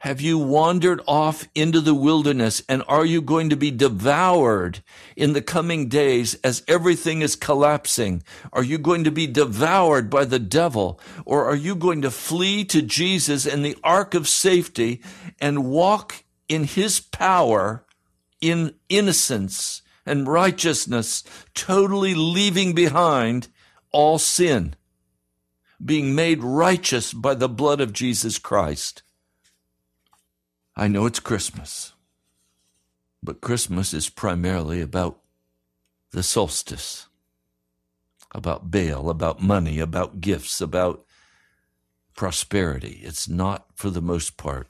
Have 0.00 0.20
you 0.20 0.38
wandered 0.38 1.00
off 1.06 1.48
into 1.54 1.80
the 1.80 1.94
wilderness 1.94 2.62
and 2.68 2.82
are 2.86 3.06
you 3.06 3.22
going 3.22 3.48
to 3.48 3.56
be 3.56 3.70
devoured 3.70 4.82
in 5.16 5.32
the 5.32 5.40
coming 5.40 5.88
days 5.88 6.34
as 6.44 6.62
everything 6.68 7.22
is 7.22 7.34
collapsing? 7.34 8.22
Are 8.52 8.62
you 8.62 8.76
going 8.76 9.04
to 9.04 9.10
be 9.10 9.26
devoured 9.26 10.10
by 10.10 10.26
the 10.26 10.38
devil 10.38 11.00
or 11.24 11.46
are 11.46 11.56
you 11.56 11.74
going 11.74 12.02
to 12.02 12.10
flee 12.10 12.62
to 12.66 12.82
Jesus 12.82 13.46
and 13.46 13.64
the 13.64 13.76
ark 13.82 14.12
of 14.12 14.28
safety 14.28 15.00
and 15.40 15.64
walk 15.64 16.24
in 16.46 16.64
his 16.64 17.00
power 17.00 17.86
in 18.42 18.74
innocence 18.90 19.80
and 20.04 20.28
righteousness, 20.28 21.24
totally 21.54 22.14
leaving 22.14 22.74
behind 22.74 23.48
all 23.92 24.18
sin, 24.18 24.76
being 25.82 26.14
made 26.14 26.44
righteous 26.44 27.14
by 27.14 27.34
the 27.34 27.48
blood 27.48 27.80
of 27.80 27.94
Jesus 27.94 28.38
Christ? 28.38 29.02
I 30.78 30.88
know 30.88 31.06
it's 31.06 31.20
Christmas, 31.20 31.94
but 33.22 33.40
Christmas 33.40 33.94
is 33.94 34.10
primarily 34.10 34.82
about 34.82 35.20
the 36.10 36.22
solstice, 36.22 37.06
about 38.32 38.70
Baal, 38.70 39.08
about 39.08 39.40
money, 39.40 39.78
about 39.78 40.20
gifts, 40.20 40.60
about 40.60 41.06
prosperity. 42.14 43.00
It's 43.02 43.26
not, 43.26 43.68
for 43.74 43.88
the 43.88 44.02
most 44.02 44.36
part, 44.36 44.68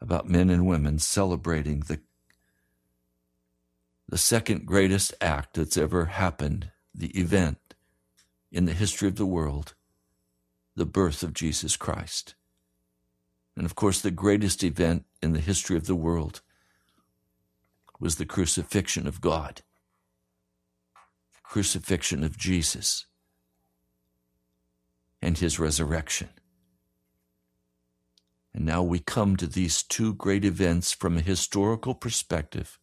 about 0.00 0.28
men 0.28 0.50
and 0.50 0.66
women 0.66 0.98
celebrating 0.98 1.80
the, 1.80 2.00
the 4.08 4.18
second 4.18 4.66
greatest 4.66 5.14
act 5.20 5.54
that's 5.54 5.76
ever 5.76 6.06
happened, 6.06 6.72
the 6.92 7.16
event 7.16 7.58
in 8.50 8.64
the 8.64 8.72
history 8.72 9.06
of 9.06 9.14
the 9.14 9.26
world, 9.26 9.74
the 10.74 10.86
birth 10.86 11.22
of 11.22 11.34
Jesus 11.34 11.76
Christ 11.76 12.34
and 13.58 13.66
of 13.66 13.74
course, 13.74 14.00
the 14.00 14.12
greatest 14.12 14.62
event 14.62 15.04
in 15.20 15.32
the 15.32 15.40
history 15.40 15.76
of 15.76 15.88
the 15.88 15.96
world 15.96 16.42
was 17.98 18.14
the 18.14 18.24
crucifixion 18.24 19.08
of 19.08 19.20
God, 19.20 19.62
the 21.34 21.40
crucifixion 21.42 22.22
of 22.22 22.38
Jesus, 22.38 23.06
and 25.20 25.38
his 25.38 25.58
resurrection. 25.58 26.28
And 28.54 28.64
now 28.64 28.84
we 28.84 29.00
come 29.00 29.34
to 29.36 29.48
these 29.48 29.82
two 29.82 30.14
great 30.14 30.44
events 30.44 30.92
from 30.92 31.16
a 31.16 31.20
historical 31.20 31.96
perspective 31.96 32.78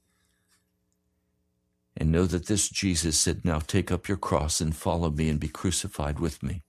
and 1.95 2.11
know 2.11 2.25
that 2.25 2.47
this 2.47 2.67
Jesus 2.67 3.17
said, 3.17 3.45
Now 3.45 3.59
take 3.59 3.93
up 3.93 4.09
your 4.09 4.17
cross 4.17 4.59
and 4.59 4.75
follow 4.75 5.09
me 5.09 5.29
and 5.29 5.39
be 5.39 5.47
crucified 5.47 6.19
with 6.19 6.43
me, 6.43 6.63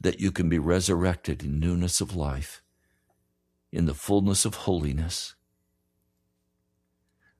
that 0.00 0.20
you 0.20 0.30
can 0.30 0.48
be 0.48 0.60
resurrected 0.60 1.42
in 1.42 1.58
newness 1.58 2.00
of 2.00 2.14
life 2.14 2.60
in 3.74 3.86
the 3.86 3.94
fullness 3.94 4.44
of 4.44 4.54
holiness. 4.54 5.34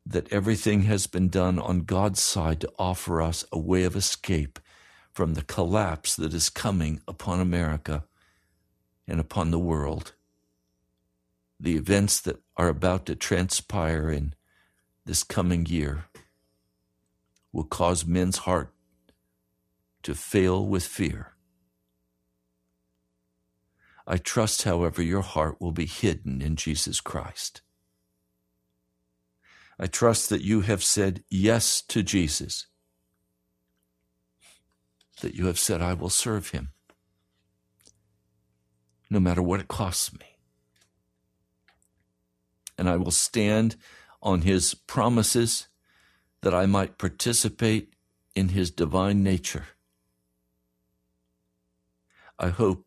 That 0.04 0.30
everything 0.32 0.82
has 0.82 1.06
been 1.06 1.28
done 1.28 1.60
on 1.60 1.84
God's 1.84 2.20
side 2.20 2.60
to 2.62 2.72
offer 2.76 3.22
us 3.22 3.44
a 3.52 3.58
way 3.58 3.84
of 3.84 3.94
escape 3.94 4.58
from 5.12 5.34
the 5.34 5.42
collapse 5.42 6.16
that 6.16 6.34
is 6.34 6.50
coming 6.50 7.00
upon 7.06 7.40
America 7.40 8.02
and 9.06 9.20
upon 9.20 9.52
the 9.52 9.60
world. 9.60 10.14
The 11.60 11.76
events 11.76 12.20
that 12.22 12.42
are 12.56 12.68
about 12.68 13.06
to 13.06 13.14
transpire 13.14 14.10
in 14.10 14.34
this 15.04 15.22
coming 15.22 15.66
year 15.66 16.06
will 17.52 17.64
cause 17.64 18.04
men's 18.04 18.38
heart 18.38 18.74
to 20.02 20.16
fail 20.16 20.66
with 20.66 20.84
fear. 20.84 21.33
I 24.06 24.18
trust, 24.18 24.62
however, 24.64 25.02
your 25.02 25.22
heart 25.22 25.60
will 25.60 25.72
be 25.72 25.86
hidden 25.86 26.42
in 26.42 26.56
Jesus 26.56 27.00
Christ. 27.00 27.62
I 29.78 29.86
trust 29.86 30.28
that 30.28 30.42
you 30.42 30.60
have 30.60 30.84
said 30.84 31.24
yes 31.30 31.82
to 31.82 32.02
Jesus 32.02 32.66
that 35.20 35.34
you 35.34 35.46
have 35.46 35.58
said 35.58 35.80
I 35.80 35.94
will 35.94 36.10
serve 36.10 36.50
him, 36.50 36.70
no 39.08 39.20
matter 39.20 39.42
what 39.42 39.60
it 39.60 39.68
costs 39.68 40.12
me. 40.12 40.38
And 42.76 42.88
I 42.88 42.96
will 42.96 43.10
stand 43.10 43.76
on 44.22 44.42
his 44.42 44.74
promises 44.74 45.68
that 46.42 46.54
I 46.54 46.66
might 46.66 46.98
participate 46.98 47.94
in 48.34 48.50
his 48.50 48.70
divine 48.70 49.22
nature. 49.22 49.66
I 52.38 52.48
hope 52.48 52.84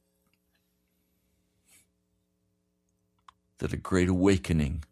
that 3.60 3.74
a 3.74 3.78
great 3.78 4.10
awakening 4.10 4.84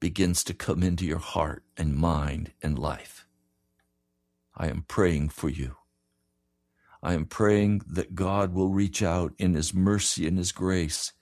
begins 0.00 0.44
to 0.44 0.54
come 0.54 0.82
into 0.82 1.06
your 1.06 1.18
heart 1.18 1.62
and 1.76 1.96
mind 1.96 2.52
and 2.62 2.78
life. 2.78 3.26
I 4.56 4.68
am 4.68 4.84
praying 4.86 5.30
for 5.30 5.48
you. 5.48 5.76
I 7.02 7.14
am 7.14 7.26
praying 7.26 7.82
that 7.86 8.14
God 8.14 8.54
will 8.54 8.70
reach 8.70 9.02
out 9.02 9.32
in 9.38 9.54
His 9.54 9.74
mercy 9.74 10.26
and 10.26 10.38
His 10.38 10.52
grace 10.52 11.12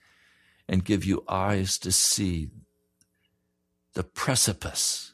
and 0.67 0.85
give 0.85 1.05
you 1.05 1.23
eyes 1.27 1.77
to 1.79 1.91
see 1.91 2.49
the 3.93 4.03
precipice 4.03 5.13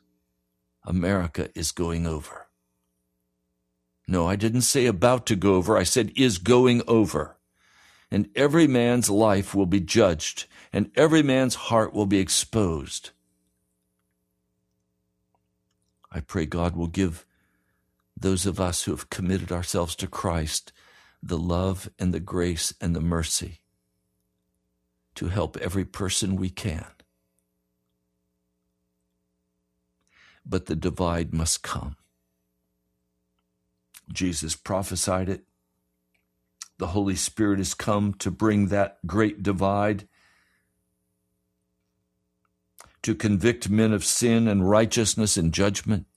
America 0.86 1.50
is 1.56 1.72
going 1.72 2.08
over. 2.08 2.48
No, 4.08 4.28
I 4.28 4.36
didn't 4.36 4.62
say 4.62 4.88
about 4.88 5.26
to 5.28 5.36
go 5.36 5.56
over. 5.56 5.78
I 5.78 5.84
said 5.84 6.12
is 6.16 6.38
going 6.38 6.82
over. 6.88 7.38
And 8.12 8.30
every 8.36 8.68
man's 8.68 9.10
life 9.10 9.56
will 9.56 9.66
be 9.66 9.80
judged, 9.80 10.46
and 10.74 10.92
every 10.96 11.24
man's 11.24 11.56
heart 11.56 11.94
will 11.94 12.06
be 12.06 12.20
exposed. 12.20 13.12
I 16.12 16.20
pray 16.20 16.46
God 16.46 16.76
will 16.76 16.88
give 16.88 17.26
those 18.18 18.46
of 18.46 18.60
us 18.60 18.84
who 18.84 18.92
have 18.92 19.10
committed 19.10 19.52
ourselves 19.52 19.96
to 19.96 20.08
Christ 20.08 20.74
the 21.24 21.38
love 21.38 21.90
and 22.00 22.14
the 22.14 22.20
grace 22.20 22.74
and 22.82 22.96
the 22.96 23.02
mercy 23.02 23.62
to 25.16 25.28
help 25.28 25.58
every 25.58 25.86
person 25.86 26.36
we 26.36 26.50
can. 26.50 26.86
But 30.46 30.66
the 30.66 30.76
divide 30.76 31.34
must 31.34 31.62
come. 31.62 31.96
Jesus 34.12 34.56
prophesied 34.56 35.30
it. 35.30 35.44
The 36.82 36.88
Holy 36.88 37.16
Spirit 37.16 37.60
has 37.60 37.76
come 37.76 38.16
to 38.16 38.32
bring 38.32 38.70
that 38.70 38.98
great 39.06 39.44
divide, 39.44 40.08
to 43.04 43.14
convict 43.14 43.70
men 43.70 43.94
of 43.94 44.04
sin 44.04 44.48
and 44.48 44.68
righteousness 44.68 45.38
and 45.38 45.54
judgment. 45.54 46.08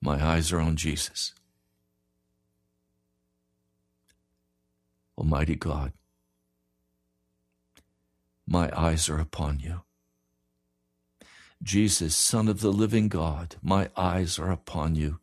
My 0.00 0.24
eyes 0.24 0.52
are 0.52 0.60
on 0.60 0.76
Jesus. 0.76 1.32
Almighty 5.18 5.56
God, 5.56 5.92
my 8.46 8.70
eyes 8.78 9.08
are 9.08 9.18
upon 9.18 9.58
you. 9.58 9.80
Jesus, 11.64 12.14
Son 12.14 12.46
of 12.46 12.60
the 12.60 12.72
living 12.72 13.08
God, 13.08 13.56
my 13.60 13.90
eyes 13.96 14.38
are 14.38 14.52
upon 14.52 14.94
you. 14.94 15.18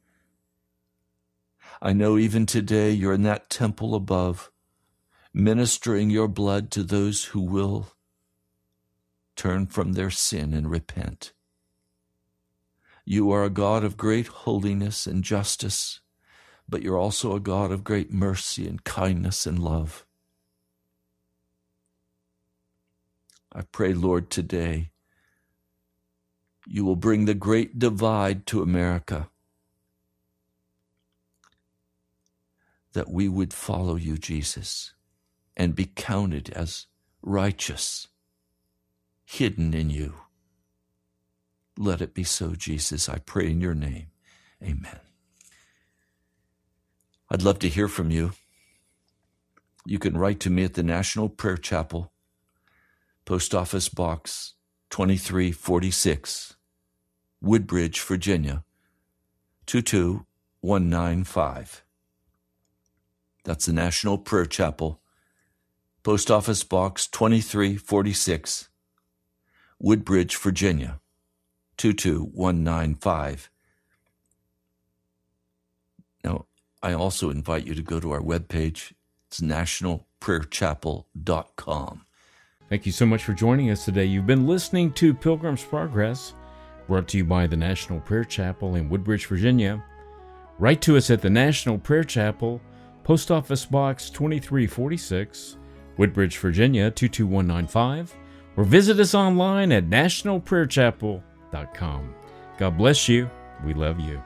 I 1.86 1.92
know 1.92 2.18
even 2.18 2.46
today 2.46 2.92
you're 2.92 3.12
in 3.12 3.24
that 3.24 3.50
temple 3.50 3.94
above, 3.94 4.50
ministering 5.34 6.10
your 6.10 6.30
blood 6.30 6.72
to 6.72 6.82
those 6.82 7.26
who 7.26 7.42
will 7.42 7.90
turn 9.36 9.66
from 9.68 9.92
their 9.92 10.10
sin 10.10 10.54
and 10.54 10.72
repent. 10.72 11.34
You 13.04 13.32
are 13.32 13.44
a 13.44 13.50
God 13.50 13.84
of 13.84 13.98
great 13.98 14.28
holiness 14.28 15.06
and 15.06 15.26
justice, 15.26 16.00
but 16.70 16.84
you're 16.84 16.98
also 16.98 17.36
a 17.36 17.42
God 17.42 17.70
of 17.70 17.84
great 17.84 18.14
mercy 18.14 18.66
and 18.66 18.82
kindness 18.86 19.46
and 19.46 19.60
love. 19.60 20.06
I 23.52 23.64
pray, 23.74 23.94
Lord, 23.94 24.30
today 24.30 24.92
you 26.66 26.86
will 26.86 26.96
bring 26.96 27.26
the 27.26 27.34
great 27.34 27.78
divide 27.78 28.46
to 28.46 28.62
America. 28.62 29.28
That 32.94 33.10
we 33.10 33.28
would 33.28 33.54
follow 33.54 33.96
you, 33.96 34.18
Jesus, 34.18 34.94
and 35.58 35.76
be 35.76 35.86
counted 35.86 36.50
as 36.52 36.86
righteous, 37.22 38.08
hidden 39.26 39.74
in 39.74 39.89
you. 39.89 40.16
Let 41.78 42.02
it 42.02 42.14
be 42.14 42.24
so, 42.24 42.56
Jesus. 42.56 43.10
I 43.10 43.20
pray 43.20 43.50
in 43.50 43.60
your 43.62 43.74
name. 43.74 44.08
Amen. 44.62 45.00
I'd 47.30 47.41
love 47.41 47.60
to 47.60 47.70
hear 47.70 47.88
from 47.88 48.12
you. 48.12 48.34
You 49.86 50.00
can 50.00 50.18
write 50.18 50.39
to 50.41 50.50
me 50.50 50.64
at 50.64 50.74
the 50.76 50.84
National 50.84 51.30
Prayer 51.30 51.58
Chapel, 51.58 52.12
Post 53.26 53.56
Office 53.56 53.89
Box 53.89 54.54
2346, 54.91 56.56
Woodbridge, 57.41 58.00
Virginia 58.00 58.64
22195. 59.66 61.83
That's 63.44 63.66
the 63.66 63.74
National 63.74 64.18
Prayer 64.18 64.46
Chapel, 64.46 65.02
Post 66.04 66.32
Office 66.32 66.64
Box 66.64 67.06
2346, 67.08 68.70
Woodbridge, 69.80 70.38
Virginia 70.38 71.02
22195. 71.78 73.50
Now, 76.24 76.46
I 76.82 76.94
also 76.94 77.30
invite 77.30 77.68
you 77.68 77.76
to 77.76 77.82
go 77.82 78.00
to 78.00 78.12
our 78.12 78.22
webpage. 78.22 78.94
It's 79.28 79.41
nationalprayerchapel.com. 79.41 82.06
Thank 82.70 82.86
you 82.86 82.94
so 82.94 83.06
much 83.06 83.24
for 83.24 83.34
joining 83.34 83.70
us 83.70 83.84
today. 83.84 84.06
You've 84.06 84.26
been 84.26 84.48
listening 84.48 84.94
to 84.94 85.14
Pilgrim's 85.14 85.64
Progress, 85.64 86.34
brought 86.88 87.10
to 87.10 87.18
you 87.18 87.26
by 87.26 87.46
the 87.46 87.58
National 87.58 88.00
Prayer 88.00 88.24
Chapel 88.24 88.76
in 88.76 88.88
Woodbridge, 88.89 89.26
Virginia. 89.26 89.84
Write 90.60 90.82
to 90.84 90.96
us 90.96 91.10
at 91.10 91.22
the 91.22 91.30
National 91.30 91.78
Prayer 91.78 92.06
Chapel, 92.06 92.62
Post 93.04 93.32
Office 93.32 93.66
Box 93.66 94.10
2346, 94.10 95.58
Woodbridge, 95.97 96.38
Virginia 96.38 96.89
22195, 96.89 98.16
or 98.56 98.64
visit 98.64 98.99
us 98.99 99.14
online 99.14 99.72
at 99.72 99.89
nationalprayerchapel.com. 99.89 102.16
God 102.58 102.78
bless 102.78 103.10
you. 103.10 103.30
We 103.66 103.74
love 103.74 103.99
you. 103.99 104.22